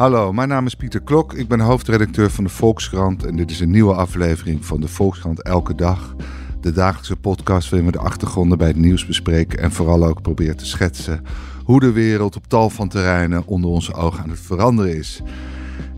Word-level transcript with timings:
Hallo, 0.00 0.32
mijn 0.32 0.48
naam 0.48 0.66
is 0.66 0.74
Pieter 0.74 1.02
Klok. 1.02 1.34
Ik 1.34 1.48
ben 1.48 1.60
hoofdredacteur 1.60 2.30
van 2.30 2.44
de 2.44 2.50
Volkskrant 2.50 3.24
en 3.24 3.36
dit 3.36 3.50
is 3.50 3.60
een 3.60 3.70
nieuwe 3.70 3.94
aflevering 3.94 4.64
van 4.64 4.80
de 4.80 4.88
Volkskrant 4.88 5.42
Elke 5.42 5.74
Dag. 5.74 6.14
De 6.60 6.72
dagelijkse 6.72 7.16
podcast 7.16 7.70
waarin 7.70 7.90
we 7.90 7.96
de 7.96 8.04
achtergronden 8.04 8.58
bij 8.58 8.66
het 8.66 8.76
nieuws 8.76 9.06
bespreken 9.06 9.58
en 9.58 9.72
vooral 9.72 10.04
ook 10.04 10.22
proberen 10.22 10.56
te 10.56 10.66
schetsen 10.66 11.24
hoe 11.64 11.80
de 11.80 11.92
wereld 11.92 12.36
op 12.36 12.46
tal 12.46 12.70
van 12.70 12.88
terreinen 12.88 13.46
onder 13.46 13.70
onze 13.70 13.94
ogen 13.94 14.22
aan 14.22 14.30
het 14.30 14.40
veranderen 14.40 14.96
is. 14.96 15.22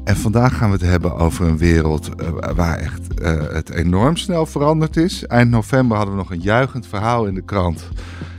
En 0.05 0.17
vandaag 0.17 0.57
gaan 0.57 0.71
we 0.71 0.77
het 0.77 0.91
hebben 0.91 1.17
over 1.17 1.47
een 1.47 1.59
wereld 1.59 2.15
eh, 2.15 2.29
waar 2.55 2.79
echt 2.79 3.15
eh, 3.15 3.47
het 3.53 3.71
enorm 3.71 4.17
snel 4.17 4.47
veranderd 4.47 4.97
is. 4.97 5.27
Eind 5.27 5.51
november 5.51 5.97
hadden 5.97 6.15
we 6.15 6.21
nog 6.21 6.31
een 6.31 6.41
juichend 6.41 6.87
verhaal 6.87 7.27
in 7.27 7.34
de 7.34 7.45
krant. 7.45 7.89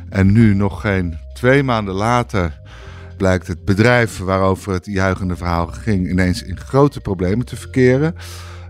En 0.10 0.32
nu, 0.32 0.56
nog 0.56 0.82
geen 0.82 1.18
twee 1.34 1.64
maanden 1.64 1.94
later, 1.94 2.62
blijkt 3.18 3.48
het 3.48 3.66
bedrijf 3.66 4.18
waarover 4.18 4.74
het 4.74 4.86
juichende 4.86 5.36
verhaal 5.36 5.68
ging 5.68 6.10
ineens 6.10 6.44
in 6.44 6.58
grote 6.58 7.02
problemen 7.02 7.46
te 7.46 7.56
verkeren. 7.56 8.16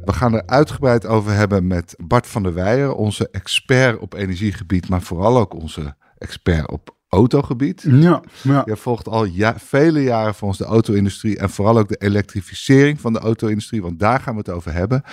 We 0.06 0.14
gaan 0.14 0.34
er 0.34 0.44
uitgebreid 0.46 1.06
over 1.06 1.32
hebben 1.32 1.68
met 1.68 1.96
Bart 1.98 2.28
van 2.28 2.44
der 2.44 2.54
Weijer, 2.54 2.94
onze 2.94 3.30
expert 3.32 4.00
op 4.00 4.14
energiegebied, 4.14 4.90
maar 4.90 5.02
vooral 5.02 5.38
ook 5.38 5.54
onze 5.54 5.96
expert 6.18 6.72
op 6.72 6.96
autogebied. 7.08 7.86
Ja, 7.88 8.22
ja. 8.42 8.62
Je 8.66 8.78
volgt 8.78 9.08
al 9.08 9.26
ja, 9.26 9.56
vele 9.58 10.04
jaren 10.04 10.36
voor 10.36 10.48
ons 10.48 10.58
de 10.58 10.66
auto-industrie 10.66 11.38
en 11.38 11.50
vooral 11.50 11.78
ook 11.78 11.88
de 11.88 11.98
elektrificering 11.98 13.02
van 13.02 13.14
de 13.14 13.20
auto-industrie, 13.20 13.82
want 13.82 14.00
daar 14.00 14.20
gaan 14.20 14.34
we 14.34 14.40
het 14.40 14.50
over 14.50 14.74
hebben. 14.74 15.04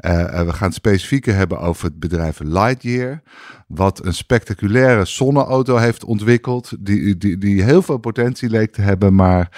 Uh, 0.00 0.42
we 0.42 0.52
gaan 0.52 0.68
het 0.68 0.74
specifieker 0.74 1.34
hebben 1.34 1.58
over 1.58 1.84
het 1.84 1.98
bedrijf 1.98 2.40
Lightyear, 2.42 3.22
wat 3.66 4.04
een 4.04 4.14
spectaculaire 4.14 5.04
zonneauto 5.04 5.76
heeft 5.76 6.04
ontwikkeld, 6.04 6.72
die, 6.80 7.16
die, 7.18 7.38
die 7.38 7.62
heel 7.62 7.82
veel 7.82 7.98
potentie 7.98 8.50
leek 8.50 8.72
te 8.72 8.82
hebben, 8.82 9.14
maar 9.14 9.48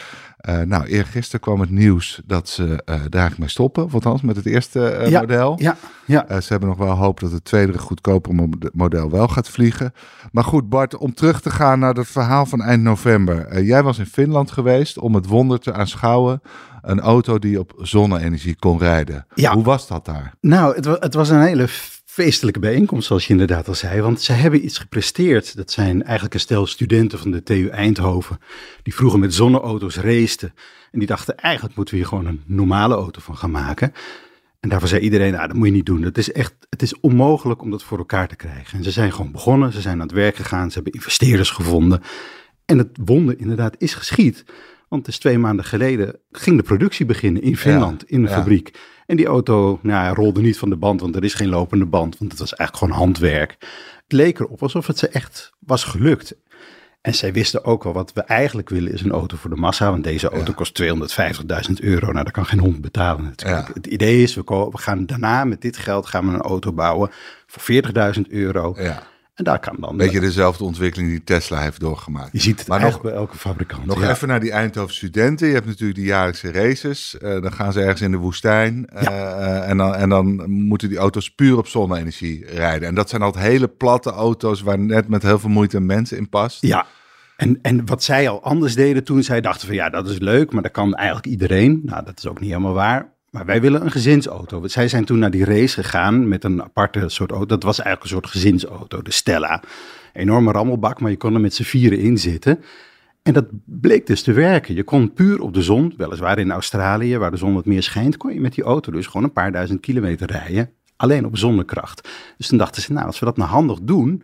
uh, 0.48 0.60
nou, 0.60 0.86
eergisteren 0.86 1.40
kwam 1.40 1.60
het 1.60 1.70
nieuws 1.70 2.20
dat 2.24 2.48
ze 2.48 2.62
uh, 2.62 2.76
daar 2.86 2.96
eigenlijk 2.96 3.38
mee 3.38 3.48
stoppen. 3.48 3.88
Althans, 3.92 4.22
met 4.22 4.36
het 4.36 4.46
eerste 4.46 4.98
uh, 5.00 5.08
ja, 5.08 5.20
model. 5.20 5.56
Ja, 5.58 5.76
ja. 6.04 6.40
ze 6.40 6.48
hebben 6.48 6.68
nog 6.68 6.78
wel 6.78 6.94
hoop 6.94 7.20
dat 7.20 7.32
het 7.32 7.44
tweede 7.44 7.78
goedkopere 7.78 8.48
model 8.72 9.10
wel 9.10 9.28
gaat 9.28 9.48
vliegen. 9.48 9.92
Maar 10.32 10.44
goed, 10.44 10.68
Bart, 10.68 10.96
om 10.96 11.14
terug 11.14 11.40
te 11.40 11.50
gaan 11.50 11.78
naar 11.78 11.94
het 11.94 12.06
verhaal 12.06 12.46
van 12.46 12.62
eind 12.62 12.82
november. 12.82 13.62
jij 13.62 13.82
was 13.82 13.98
in 13.98 14.06
Finland 14.06 14.50
geweest 14.50 14.98
om 14.98 15.14
het 15.14 15.26
wonder 15.26 15.58
te 15.58 15.72
aanschouwen. 15.72 16.42
Een 16.82 17.00
auto 17.00 17.38
die 17.38 17.58
op 17.58 17.74
zonne-energie 17.78 18.56
kon 18.56 18.78
rijden. 18.78 19.26
Ja. 19.34 19.54
Hoe 19.54 19.64
was 19.64 19.86
dat 19.86 20.04
daar? 20.04 20.34
Nou, 20.40 20.74
het, 20.74 20.84
het 20.84 21.14
was 21.14 21.28
een 21.28 21.42
hele 21.42 21.68
feestelijke 22.12 22.60
bijeenkomst, 22.60 23.06
zoals 23.06 23.26
je 23.26 23.32
inderdaad 23.32 23.68
al 23.68 23.74
zei. 23.74 24.00
Want 24.00 24.20
ze 24.20 24.32
hebben 24.32 24.64
iets 24.64 24.78
gepresteerd. 24.78 25.56
Dat 25.56 25.70
zijn 25.70 26.02
eigenlijk 26.02 26.34
een 26.34 26.40
stel 26.40 26.66
studenten 26.66 27.18
van 27.18 27.30
de 27.30 27.42
TU 27.42 27.68
Eindhoven. 27.68 28.38
Die 28.82 28.94
vroeger 28.94 29.18
met 29.18 29.34
zonneauto's 29.34 29.96
raceten. 29.96 30.54
En 30.90 30.98
die 30.98 31.08
dachten, 31.08 31.36
eigenlijk 31.36 31.76
moeten 31.76 31.94
we 31.94 32.00
hier 32.00 32.08
gewoon 32.08 32.26
een 32.26 32.42
normale 32.46 32.94
auto 32.94 33.20
van 33.20 33.36
gaan 33.36 33.50
maken. 33.50 33.92
En 34.60 34.68
daarvoor 34.68 34.88
zei 34.88 35.00
iedereen, 35.00 35.32
nou, 35.32 35.46
dat 35.46 35.56
moet 35.56 35.66
je 35.66 35.72
niet 35.72 35.86
doen. 35.86 36.02
Het 36.02 36.18
is 36.18 36.32
echt, 36.32 36.54
het 36.70 36.82
is 36.82 37.00
onmogelijk 37.00 37.62
om 37.62 37.70
dat 37.70 37.82
voor 37.82 37.98
elkaar 37.98 38.28
te 38.28 38.36
krijgen. 38.36 38.78
En 38.78 38.84
ze 38.84 38.90
zijn 38.90 39.12
gewoon 39.12 39.32
begonnen, 39.32 39.72
ze 39.72 39.80
zijn 39.80 40.00
aan 40.00 40.06
het 40.06 40.16
werk 40.16 40.36
gegaan, 40.36 40.68
ze 40.68 40.74
hebben 40.74 40.92
investeerders 40.92 41.50
gevonden. 41.50 42.02
En 42.64 42.78
het 42.78 42.98
wonder 43.04 43.38
inderdaad 43.38 43.74
is 43.78 43.94
geschied. 43.94 44.44
Want 44.92 45.06
het 45.06 45.14
is 45.14 45.20
twee 45.20 45.38
maanden 45.38 45.64
geleden 45.64 46.16
ging 46.30 46.56
de 46.56 46.62
productie 46.62 47.06
beginnen 47.06 47.42
in 47.42 47.56
Finland, 47.56 48.00
ja, 48.00 48.16
in 48.16 48.22
de 48.22 48.28
ja. 48.28 48.34
fabriek. 48.34 48.78
En 49.06 49.16
die 49.16 49.26
auto 49.26 49.78
nou, 49.82 50.14
rolde 50.14 50.40
niet 50.40 50.58
van 50.58 50.70
de 50.70 50.76
band, 50.76 51.00
want 51.00 51.16
er 51.16 51.24
is 51.24 51.34
geen 51.34 51.48
lopende 51.48 51.86
band, 51.86 52.18
want 52.18 52.30
het 52.30 52.40
was 52.40 52.54
eigenlijk 52.54 52.78
gewoon 52.78 53.04
handwerk. 53.04 53.56
Het 54.02 54.12
leek 54.12 54.38
erop 54.38 54.62
alsof 54.62 54.86
het 54.86 54.98
ze 54.98 55.08
echt 55.08 55.52
was 55.58 55.84
gelukt. 55.84 56.34
En 57.00 57.14
zij 57.14 57.32
wisten 57.32 57.64
ook 57.64 57.84
wel 57.84 57.92
wat 57.92 58.12
we 58.12 58.20
eigenlijk 58.20 58.68
willen 58.68 58.92
is 58.92 59.02
een 59.02 59.10
auto 59.10 59.36
voor 59.36 59.50
de 59.50 59.56
massa, 59.56 59.90
want 59.90 60.04
deze 60.04 60.28
auto 60.28 60.50
ja. 60.50 60.56
kost 60.56 60.82
250.000 61.68 61.72
euro. 61.74 62.12
Nou, 62.12 62.24
daar 62.24 62.32
kan 62.32 62.46
geen 62.46 62.60
hond 62.60 62.80
betalen 62.80 63.24
natuurlijk. 63.24 63.74
Het 63.74 63.86
idee 63.86 64.22
is, 64.22 64.34
we, 64.34 64.42
we, 64.44 64.78
gaan 64.78 65.06
daarna 65.06 65.44
met 65.44 65.60
dit 65.60 65.76
geld 65.76 66.06
gaan 66.06 66.26
we 66.26 66.34
een 66.34 66.40
auto 66.40 66.72
bouwen 66.72 67.10
voor 67.46 67.82
40.000 68.16 68.20
euro. 68.28 68.76
En 69.34 69.44
daar 69.44 69.58
kan 69.58 69.76
dan... 69.80 69.96
Beetje 69.96 70.20
dezelfde 70.20 70.64
ontwikkeling 70.64 71.10
die 71.10 71.24
Tesla 71.24 71.60
heeft 71.60 71.80
doorgemaakt. 71.80 72.32
Je 72.32 72.40
ziet 72.40 72.58
het 72.58 72.68
maar 72.68 72.80
nog, 72.80 73.00
bij 73.00 73.12
elke 73.12 73.36
fabrikant. 73.36 73.86
Nog 73.86 74.02
even 74.02 74.28
naar 74.28 74.40
die 74.40 74.52
Eindhoven 74.52 74.94
studenten. 74.94 75.46
Je 75.46 75.54
hebt 75.54 75.66
natuurlijk 75.66 75.98
die 75.98 76.06
jaarlijkse 76.06 76.52
races. 76.52 77.16
Uh, 77.22 77.42
dan 77.42 77.52
gaan 77.52 77.72
ze 77.72 77.80
ergens 77.80 78.00
in 78.00 78.10
de 78.10 78.16
woestijn. 78.16 78.88
Uh, 78.94 79.68
en, 79.68 79.76
dan, 79.76 79.94
en 79.94 80.08
dan 80.08 80.50
moeten 80.50 80.88
die 80.88 80.98
auto's 80.98 81.34
puur 81.34 81.56
op 81.58 81.66
zonne-energie 81.66 82.46
rijden. 82.46 82.88
En 82.88 82.94
dat 82.94 83.08
zijn 83.08 83.22
altijd 83.22 83.44
hele 83.44 83.68
platte 83.68 84.10
auto's 84.10 84.60
waar 84.62 84.78
net 84.78 85.08
met 85.08 85.22
heel 85.22 85.38
veel 85.38 85.50
moeite 85.50 85.80
mensen 85.80 86.16
in 86.16 86.28
past. 86.28 86.62
Ja, 86.62 86.86
en, 87.36 87.58
en 87.62 87.86
wat 87.86 88.02
zij 88.02 88.28
al 88.28 88.42
anders 88.42 88.74
deden 88.74 89.04
toen, 89.04 89.22
zij 89.22 89.40
dachten 89.40 89.66
van 89.66 89.76
ja, 89.76 89.88
dat 89.88 90.08
is 90.08 90.18
leuk, 90.18 90.52
maar 90.52 90.62
dat 90.62 90.72
kan 90.72 90.94
eigenlijk 90.94 91.26
iedereen. 91.26 91.82
Nou, 91.84 92.04
dat 92.04 92.18
is 92.18 92.26
ook 92.26 92.40
niet 92.40 92.48
helemaal 92.48 92.72
waar. 92.72 93.11
Maar 93.32 93.46
wij 93.46 93.60
willen 93.60 93.84
een 93.84 93.90
gezinsauto. 93.90 94.68
Zij 94.68 94.88
zijn 94.88 95.04
toen 95.04 95.18
naar 95.18 95.30
die 95.30 95.44
race 95.44 95.82
gegaan 95.82 96.28
met 96.28 96.44
een 96.44 96.62
aparte 96.62 97.08
soort 97.08 97.30
auto. 97.30 97.46
Dat 97.46 97.62
was 97.62 97.80
eigenlijk 97.80 98.02
een 98.02 98.20
soort 98.20 98.32
gezinsauto, 98.32 99.02
de 99.02 99.12
Stella. 99.12 99.62
Enorme 100.12 100.52
rammelbak, 100.52 101.00
maar 101.00 101.10
je 101.10 101.16
kon 101.16 101.34
er 101.34 101.40
met 101.40 101.54
z'n 101.54 101.62
vieren 101.62 101.98
in 101.98 102.18
zitten. 102.18 102.64
En 103.22 103.32
dat 103.32 103.46
bleek 103.64 104.06
dus 104.06 104.22
te 104.22 104.32
werken. 104.32 104.74
Je 104.74 104.82
kon 104.82 105.12
puur 105.12 105.40
op 105.40 105.54
de 105.54 105.62
zon, 105.62 105.94
weliswaar 105.96 106.38
in 106.38 106.50
Australië, 106.50 107.18
waar 107.18 107.30
de 107.30 107.36
zon 107.36 107.54
wat 107.54 107.64
meer 107.64 107.82
schijnt, 107.82 108.16
kon 108.16 108.34
je 108.34 108.40
met 108.40 108.54
die 108.54 108.64
auto 108.64 108.92
dus 108.92 109.06
gewoon 109.06 109.22
een 109.22 109.32
paar 109.32 109.52
duizend 109.52 109.80
kilometer 109.80 110.30
rijden. 110.30 110.70
Alleen 110.96 111.26
op 111.26 111.38
zonnekracht. 111.38 112.08
Dus 112.36 112.46
toen 112.46 112.58
dachten 112.58 112.82
ze, 112.82 112.92
nou, 112.92 113.06
als 113.06 113.18
we 113.18 113.24
dat 113.24 113.36
nou 113.36 113.50
handig 113.50 113.78
doen, 113.82 114.22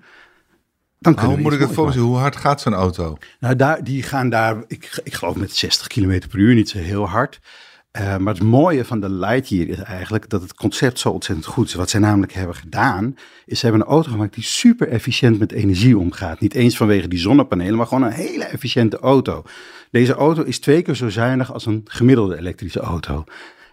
dan 0.99 1.21
hoe 1.21 1.37
moet 1.37 1.53
ik 1.53 1.61
het 1.61 1.73
voorstellen? 1.73 2.09
Hoe 2.09 2.17
hard 2.17 2.37
gaat 2.37 2.61
zo'n 2.61 2.75
auto? 2.75 3.19
Nou, 3.41 3.57
daar, 3.57 3.85
die 3.85 4.03
gaan 4.03 4.29
daar, 4.29 4.65
ik, 4.67 5.01
ik 5.05 5.15
geloof 5.15 5.37
met 5.37 5.57
60 5.57 5.87
km 5.87 6.21
per 6.29 6.39
uur, 6.39 6.55
niet 6.55 6.69
zo 6.69 6.79
heel 6.79 7.09
hard. 7.09 7.41
Uh, 7.97 8.17
maar 8.17 8.35
het 8.35 8.43
mooie 8.43 8.85
van 8.85 9.01
de 9.01 9.11
Lightyear 9.11 9.69
is 9.69 9.79
eigenlijk 9.79 10.29
dat 10.29 10.43
het 10.43 10.55
concept 10.55 10.99
zo 10.99 11.09
ontzettend 11.11 11.47
goed 11.47 11.67
is. 11.69 11.75
Wat 11.75 11.91
zij 11.91 12.01
namelijk 12.01 12.33
hebben 12.33 12.55
gedaan, 12.55 13.15
is 13.45 13.59
ze 13.59 13.67
hebben 13.67 13.83
een 13.85 13.93
auto 13.93 14.11
gemaakt 14.11 14.35
die 14.35 14.45
super 14.45 14.89
efficiënt 14.89 15.39
met 15.39 15.53
energie 15.53 15.99
omgaat. 15.99 16.41
Niet 16.41 16.55
eens 16.55 16.77
vanwege 16.77 17.09
die 17.09 17.19
zonnepanelen, 17.19 17.77
maar 17.77 17.87
gewoon 17.87 18.03
een 18.03 18.13
hele 18.13 18.45
efficiënte 18.45 18.99
auto. 18.99 19.43
Deze 19.91 20.15
auto 20.15 20.43
is 20.43 20.59
twee 20.59 20.83
keer 20.83 20.95
zo 20.95 21.09
zuinig 21.09 21.53
als 21.53 21.67
een 21.67 21.81
gemiddelde 21.85 22.37
elektrische 22.37 22.81
auto. 22.81 23.25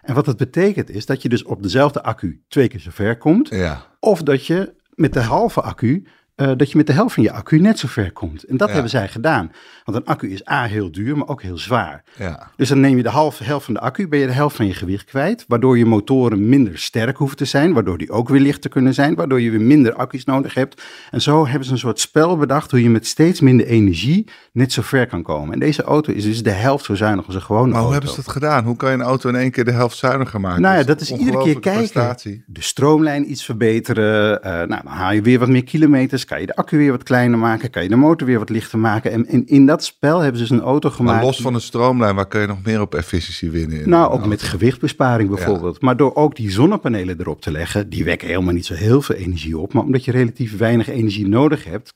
En 0.02 0.14
wat 0.14 0.26
dat 0.26 0.38
betekent 0.38 0.90
is 0.90 1.06
dat 1.06 1.22
je 1.22 1.30
dus 1.30 1.44
op 1.44 1.64
dezelfde 1.64 2.04
accu 2.04 2.44
twee 2.48 2.68
keer 2.68 2.80
zo 2.80 2.90
ver 2.94 3.18
komt. 3.18 3.50
Ja. 3.50 3.86
Of 4.00 4.24
dat 4.24 4.46
je 4.46 4.74
met 4.94 5.14
de 5.14 5.22
halve 5.22 5.62
accu 5.62 6.08
uh, 6.36 6.52
dat 6.58 6.72
je 6.72 6.78
met 6.78 6.88
de 6.88 6.94
helft 6.94 7.14
van 7.14 7.24
je 7.24 7.32
accu 7.32 7.60
net 7.60 7.80
zo 7.80 7.88
ver 7.88 8.12
komt. 8.12 8.44
En 8.44 8.58
dat 8.58 8.68
Ja. 8.68 8.74
hebben 8.74 8.92
zij 8.92 9.08
gedaan. 9.08 9.52
Want 9.84 9.98
een 9.98 10.06
accu 10.06 10.32
is 10.32 10.50
A 10.50 10.64
heel 10.64 10.92
duur, 10.92 11.18
maar 11.18 11.28
ook 11.28 11.42
heel 11.42 11.58
zwaar. 11.58 12.04
Ja. 12.18 12.52
Dus 12.56 12.70
dan 12.70 12.80
neem 12.80 12.98
je 12.98 13.04
de 13.04 13.10
halve 13.10 13.44
helft 13.44 13.66
van 13.66 13.74
de 13.74 13.80
accu, 13.80 14.08
ben 14.08 14.20
je 14.20 14.26
de 14.26 14.32
helft 14.32 14.56
van 14.56 14.66
je 14.68 14.74
gewicht 14.74 15.06
kwijt. 15.06 15.46
Waardoor 15.48 15.78
je 15.78 15.86
motoren 15.86 16.50
minder 16.50 16.78
sterk 16.78 17.18
hoeven 17.18 17.38
te 17.38 17.46
zijn. 17.46 17.74
Waardoor 17.74 17.98
die 17.98 18.12
ook 18.12 18.30
weer 18.30 18.42
lichter 18.42 18.70
kunnen 18.70 18.94
zijn. 18.94 19.16
Waardoor 19.16 19.42
je 19.42 19.52
weer 19.52 19.62
minder 19.62 19.94
accu's 19.94 20.26
nodig 20.26 20.54
hebt. 20.54 20.84
En 21.12 21.22
zo 21.22 21.48
hebben 21.48 21.66
ze 21.66 21.72
een 21.72 21.78
soort 21.80 22.00
spel 22.00 22.38
bedacht 22.38 22.72
hoe 22.72 22.84
je 22.84 22.90
met 22.90 23.08
steeds 23.08 23.40
minder 23.40 23.66
energie 23.66 24.28
net 24.52 24.72
zo 24.72 24.82
ver 24.82 25.08
kan 25.08 25.24
komen. 25.24 25.54
En 25.54 25.60
deze 25.60 25.84
auto 25.84 26.12
is 26.14 26.24
dus 26.24 26.44
de 26.44 26.52
helft 26.52 26.86
zo 26.86 26.96
zuinig 26.96 27.26
als 27.26 27.36
een 27.36 27.42
gewone 27.42 27.62
Maar 27.72 27.72
hoe 27.72 27.80
auto. 27.80 27.92
hebben 27.94 28.10
ze 28.10 28.16
dat 28.16 28.32
gedaan? 28.34 28.64
Hoe 28.64 28.76
kan 28.76 28.90
je 28.90 28.96
een 28.96 29.02
auto 29.02 29.30
in 29.30 29.36
één 29.36 29.52
keer 29.52 29.66
de 29.66 29.72
helft 29.72 29.98
zuiniger 29.98 30.40
maken? 30.40 30.62
Nou 30.62 30.78
ja, 30.78 30.84
dat 30.84 31.02
is 31.02 31.12
iedere 31.12 31.44
keer 31.44 31.60
kijken. 31.60 31.74
prestatie. 31.82 32.44
De 32.48 32.62
stroomlijn 32.62 33.32
iets 33.32 33.46
verbeteren. 33.46 34.44
eh, 34.44 34.52
nou, 34.52 34.68
dan 34.84 34.92
haal 34.94 35.12
je 35.14 35.22
weer 35.22 35.40
wat 35.40 35.50
meer 35.50 35.64
kilometers. 35.64 36.25
Kan 36.26 36.40
je 36.40 36.46
de 36.46 36.56
accu 36.56 36.78
weer 36.78 36.92
wat 36.92 37.04
kleiner 37.04 37.40
maken. 37.40 37.70
Kan 37.70 37.84
je 37.84 37.90
de 37.90 37.96
motor 37.96 38.28
weer 38.28 38.40
wat 38.40 38.50
lichter 38.50 38.80
maken. 38.80 39.12
En, 39.12 39.28
en 39.28 39.48
in 39.48 39.66
dat 39.66 39.84
spel 39.84 40.20
hebben 40.20 40.42
ze 40.42 40.48
dus 40.48 40.58
een 40.58 40.64
auto 40.64 40.90
gemaakt. 40.90 41.16
Maar 41.16 41.26
los 41.26 41.42
van 41.42 41.54
de 41.54 41.60
stroomlijn, 41.60 42.16
waar 42.16 42.28
kun 42.28 42.42
je 42.42 42.48
nog 42.48 42.64
meer 42.64 42.82
op 42.82 42.96
efficiëntie 42.96 43.52
winnen? 43.52 43.82
in 43.82 43.90
Nou, 43.90 44.06
ook 44.06 44.12
auto? 44.12 44.28
met 44.28 44.42
gewichtbesparing 44.42 45.30
bijvoorbeeld. 45.30 45.82
Maar 45.82 45.98
door 45.98 46.16
ook 46.16 46.36
die 46.36 46.52
zonnepanelen 46.52 47.20
erop 47.20 47.42
te 47.42 47.52
leggen, 47.52 47.90
die 47.90 48.04
wekken 48.04 48.28
helemaal 48.28 48.54
niet 48.54 48.66
zo 48.66 48.74
heel 48.74 49.02
veel 49.02 49.16
energie 49.16 49.58
op. 49.58 49.74
Maar 49.74 49.84
omdat 49.84 50.06
je 50.06 50.12
relatief 50.12 50.58
weinig 50.58 50.90
energie 50.90 51.28
nodig 51.28 51.64
hebt, 51.64 51.94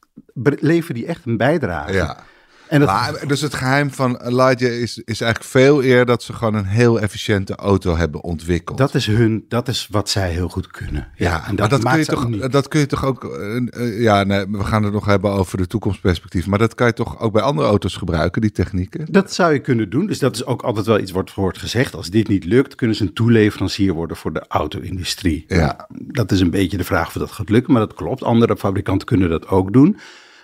leveren 0.59 0.95
die 0.95 1.05
echt 1.05 1.25
een 1.25 1.37
bijdrage. 1.37 1.93
Ja. 1.93 2.23
En 2.69 2.79
dat, 2.79 2.89
Maar, 2.89 3.27
dus 3.27 3.41
het 3.41 3.53
geheim 3.53 3.91
van 3.91 4.19
Lightyear 4.23 4.73
is, 4.73 5.01
is 5.05 5.21
eigenlijk 5.21 5.51
veel 5.51 5.83
eer 5.83 6.05
dat 6.05 6.23
ze 6.23 6.33
gewoon 6.33 6.53
een 6.53 6.65
heel 6.65 6.99
efficiënte 6.99 7.55
auto 7.55 7.95
hebben 7.95 8.23
ontwikkeld. 8.23 8.77
dat 8.77 8.95
is 8.95 9.05
hun, 9.05 9.45
dat 9.47 9.67
is 9.67 9.87
wat 9.91 10.09
zij 10.09 10.31
heel 10.31 10.49
goed 10.49 10.67
kunnen. 10.67 11.07
ja, 11.15 11.47
en 11.47 11.55
maar 11.55 11.69
dat 11.69 11.83
kun, 11.83 11.97
je 11.97 12.05
toch, 12.05 12.29
niet. 12.29 12.51
dat 12.51 12.67
kun 12.67 12.79
je 12.79 12.85
toch 12.85 13.05
ook. 13.05 13.23
eh, 13.23 13.57
eh, 13.57 14.01
ja, 14.01 14.23
nee, 14.23 14.45
we 14.49 14.63
gaan 14.63 14.83
het 14.83 14.93
nog 14.93 15.05
hebben 15.05 15.31
over 15.31 15.57
de 15.57 15.67
toekomstperspectief. 15.67 16.47
Maar 16.47 16.59
dat 16.59 16.75
kan 16.75 16.87
je 16.87 16.93
toch 16.93 17.19
ook 17.19 17.33
bij 17.33 17.41
andere 17.41 17.67
auto's 17.67 17.95
gebruiken, 17.95 18.41
die 18.41 18.51
technieken? 18.51 19.05
Dat 19.11 19.33
zou 19.33 19.53
je 19.53 19.59
kunnen 19.59 19.89
doen. 19.89 20.05
Dus 20.05 20.19
dat 20.19 20.35
is 20.35 20.45
ook 20.45 20.61
altijd 20.61 20.85
wel 20.85 20.99
iets 20.99 21.11
wat 21.11 21.33
wordt 21.33 21.57
gezegd. 21.57 21.95
Als 21.95 22.09
dit 22.09 22.27
niet 22.27 22.45
lukt, 22.45 22.75
kunnen 22.75 22.95
ze 22.95 23.03
een 23.03 23.13
toeleverancier 23.13 23.93
worden 23.93 24.17
voor 24.17 24.33
de 24.33 24.45
auto-industrie. 24.47 25.45
Ja. 25.47 25.87
Dat 25.93 26.31
is 26.31 26.39
een 26.39 26.49
beetje 26.49 26.77
de 26.77 26.83
vraag 26.83 27.07
of 27.07 27.13
dat 27.13 27.31
gaat 27.31 27.49
lukken, 27.49 27.73
maar 27.73 27.81
dat 27.81 27.93
klopt. 27.93 28.23
Andere 28.23 28.57
fabrikanten 28.57 29.07
kunnen 29.07 29.29
dat 29.29 29.47
ook 29.47 29.73
doen. 29.73 29.97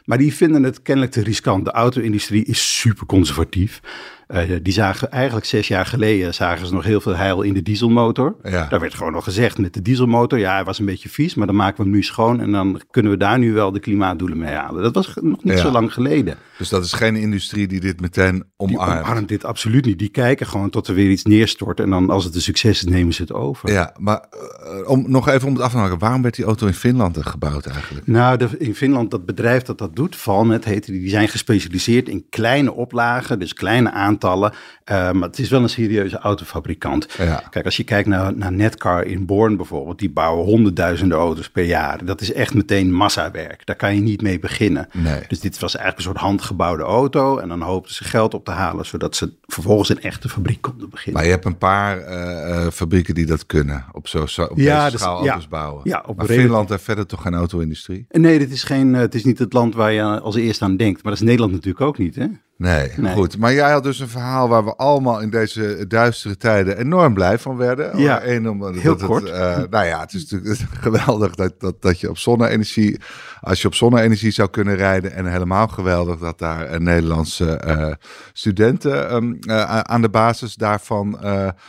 Maar 0.05 0.17
die 0.17 0.33
vinden 0.33 0.63
het 0.63 0.81
kennelijk 0.81 1.13
te 1.13 1.21
riskant. 1.21 1.65
De 1.65 1.71
auto-industrie 1.71 2.45
is 2.45 2.79
super 2.79 3.05
conservatief. 3.05 3.81
Eh, 4.27 4.41
die 4.61 4.73
zagen 4.73 5.11
eigenlijk 5.11 5.45
zes 5.45 5.67
jaar 5.67 5.85
geleden 5.85 6.33
zagen 6.33 6.67
ze 6.67 6.73
nog 6.73 6.83
heel 6.83 7.01
veel 7.01 7.15
heil 7.15 7.41
in 7.41 7.53
de 7.53 7.61
dieselmotor. 7.61 8.35
Ja. 8.43 8.67
Daar 8.69 8.79
werd 8.79 8.93
gewoon 8.93 9.13
nog 9.13 9.23
gezegd 9.23 9.57
met 9.57 9.73
de 9.73 9.81
dieselmotor, 9.81 10.39
ja, 10.39 10.53
hij 10.53 10.63
was 10.63 10.79
een 10.79 10.85
beetje 10.85 11.09
vies, 11.09 11.35
maar 11.35 11.47
dan 11.47 11.55
maken 11.55 11.77
we 11.77 11.83
hem 11.83 11.91
nu 11.91 12.03
schoon 12.03 12.39
en 12.41 12.51
dan 12.51 12.81
kunnen 12.91 13.11
we 13.11 13.17
daar 13.17 13.39
nu 13.39 13.53
wel 13.53 13.71
de 13.71 13.79
klimaatdoelen 13.79 14.37
mee 14.37 14.53
halen. 14.53 14.83
Dat 14.83 14.93
was 14.95 15.13
nog 15.21 15.43
niet 15.43 15.53
Ja. 15.53 15.59
zo 15.59 15.71
lang 15.71 15.93
geleden. 15.93 16.37
Dus 16.57 16.69
dat 16.69 16.83
is 16.85 16.93
geen 16.93 17.15
industrie 17.15 17.67
die 17.67 17.79
dit 17.79 18.01
meteen 18.01 18.33
Die 18.33 18.43
omarmt. 18.57 19.07
omarmt 19.07 19.27
dit 19.27 19.45
absoluut 19.45 19.85
niet. 19.85 19.99
Die 19.99 20.09
kijken 20.09 20.47
gewoon 20.47 20.69
tot 20.69 20.87
er 20.87 20.93
weer 20.93 21.09
iets 21.09 21.23
neerstort. 21.23 21.79
En 21.79 21.89
dan 21.89 22.09
als 22.09 22.23
het 22.23 22.35
een 22.35 22.41
succes 22.41 22.83
is, 22.83 22.83
nemen 22.91 23.13
ze 23.13 23.21
het 23.21 23.33
over. 23.33 23.71
Ja, 23.71 23.93
maar 23.97 24.25
eh, 24.29 24.89
om, 24.89 25.03
nog 25.07 25.27
even 25.29 25.47
om 25.47 25.53
het 25.53 25.63
af 25.63 25.71
te 25.71 25.77
maken. 25.77 25.99
Waarom 25.99 26.21
werd 26.21 26.35
die 26.35 26.45
auto 26.45 26.67
in 26.67 26.73
Finland 26.73 27.17
gebouwd 27.19 27.65
eigenlijk? 27.65 28.07
Nou, 28.07 28.37
de, 28.37 28.49
in 28.57 28.75
Finland, 28.75 29.11
dat 29.11 29.25
bedrijf 29.25 29.61
dat 29.63 29.77
dat 29.77 29.95
doet, 29.95 30.15
Valmet 30.15 30.65
heet 30.65 30.85
die, 30.85 30.99
die 30.99 31.09
zijn 31.09 31.27
gespecialiseerd 31.27 32.09
in 32.09 32.25
kleine 32.29 32.73
oplagen, 32.73 33.39
dus 33.39 33.53
kleine 33.53 33.91
aantallen. 33.91 34.13
Eh, 34.19 35.11
maar 35.11 35.29
het 35.29 35.39
is 35.39 35.49
wel 35.49 35.61
een 35.61 35.69
serieuze 35.69 36.17
autofabrikant. 36.17 37.07
Ja. 37.17 37.43
Kijk, 37.49 37.65
als 37.65 37.77
je 37.77 37.83
kijkt 37.83 38.07
naar, 38.07 38.35
naar 38.35 38.51
Netcar 38.51 39.05
in 39.05 39.25
Born 39.25 39.57
bijvoorbeeld, 39.57 39.99
die 39.99 40.09
bouwen 40.09 40.45
honderdduizenden 40.45 41.17
auto's 41.17 41.49
per 41.49 41.63
jaar. 41.63 42.05
Dat 42.05 42.21
is 42.21 42.33
echt 42.33 42.53
meteen 42.53 42.93
massawerk. 42.93 43.65
Daar 43.65 43.75
kan 43.75 43.95
je 43.95 44.01
niet 44.01 44.21
mee 44.21 44.39
beginnen. 44.39 44.87
Nee. 44.93 45.21
Dus 45.27 45.39
dit 45.39 45.59
was 45.59 45.75
eigenlijk 45.75 45.97
een 45.97 46.13
soort 46.13 46.25
handgebouwde 46.25 46.83
auto. 46.83 47.37
En 47.37 47.47
dan 47.47 47.61
hoopten 47.61 47.95
ze 47.95 48.03
geld 48.03 48.33
op 48.33 48.45
te 48.45 48.51
halen, 48.51 48.85
zodat 48.85 49.15
ze 49.15 49.33
vervolgens 49.45 49.89
een 49.89 50.01
echte 50.01 50.29
fabriek 50.29 50.61
konden 50.61 50.89
beginnen. 50.89 51.13
Maar 51.13 51.25
je 51.25 51.35
hebt 51.35 51.45
een 51.45 51.57
paar 51.57 51.97
eh, 51.97 52.65
eh, 52.65 52.71
fabrieken 52.71 53.15
die 53.15 53.25
dat 53.25 53.45
kunnen. 53.45 53.85
Op 53.91 54.07
zo'n 54.07 54.27
zo, 54.27 54.43
op 54.43 54.57
Ja, 54.57 54.79
deze 54.79 54.91
dus- 54.91 55.01
schaal 55.01 55.23
ja. 55.23 55.29
auto's 55.29 55.47
bouwen. 55.47 55.81
Ja, 55.83 56.03
op 56.05 56.17
maar 56.17 56.25
Finland 56.25 56.69
heeft 56.69 56.83
verder 56.83 57.05
toch 57.05 57.21
geen 57.21 57.33
auto-industrie? 57.33 58.05
Nee, 58.09 58.39
dit 58.39 58.51
is, 58.51 58.63
geen, 58.63 58.93
het 58.93 59.15
is 59.15 59.23
niet 59.23 59.39
het 59.39 59.53
land 59.53 59.75
waar 59.75 59.91
je 59.91 60.19
als 60.19 60.35
eerste 60.35 60.63
aan 60.63 60.77
denkt. 60.77 61.03
Maar 61.03 61.11
dat 61.11 61.21
is 61.21 61.27
Nederland 61.27 61.51
natuurlijk 61.51 61.81
ook 61.81 61.97
niet, 61.97 62.15
hè? 62.15 62.25
Nee, 62.57 62.91
Nee. 62.97 63.13
goed. 63.13 63.37
Maar 63.37 63.53
jij 63.53 63.71
had 63.71 63.83
dus 63.83 63.99
een 63.99 64.07
verhaal 64.07 64.49
waar 64.49 64.65
we 64.65 64.75
allemaal 64.75 65.19
in 65.21 65.29
deze 65.29 65.85
duistere 65.87 66.37
tijden 66.37 66.77
enorm 66.77 67.13
blij 67.13 67.39
van 67.39 67.57
werden. 67.57 67.97
Ja, 67.99 68.25
Eén, 68.25 68.49
omdat 68.49 68.73
heel 68.75 68.91
dat 68.91 68.99
het, 68.99 69.09
kort. 69.09 69.29
eh, 69.29 69.57
nou 69.69 69.85
ja, 69.85 69.99
het 69.99 70.13
is 70.13 70.29
natuurlijk 70.29 70.59
geweldig 70.85 71.35
dat, 71.35 71.53
dat, 71.59 71.81
dat 71.81 71.99
je 71.99 72.09
op 72.09 72.17
zonne-energie, 72.17 72.99
als 73.41 73.61
je 73.61 73.67
op 73.67 73.73
zonne-energie 73.75 74.31
zou 74.31 74.49
kunnen 74.49 74.75
rijden. 74.75 75.13
En 75.13 75.25
helemaal 75.25 75.67
geweldig 75.67 76.19
dat 76.19 76.39
daar 76.39 76.65
eh, 76.65 76.79
Nederlandse 76.79 77.51
eh, 77.57 77.93
studenten 78.33 79.09
ehm, 79.09 79.33
eh, 79.41 79.79
aan 79.79 80.01
de 80.01 80.09
basis 80.09 80.55
daarvan 80.55 81.19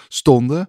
stonden. 0.09 0.69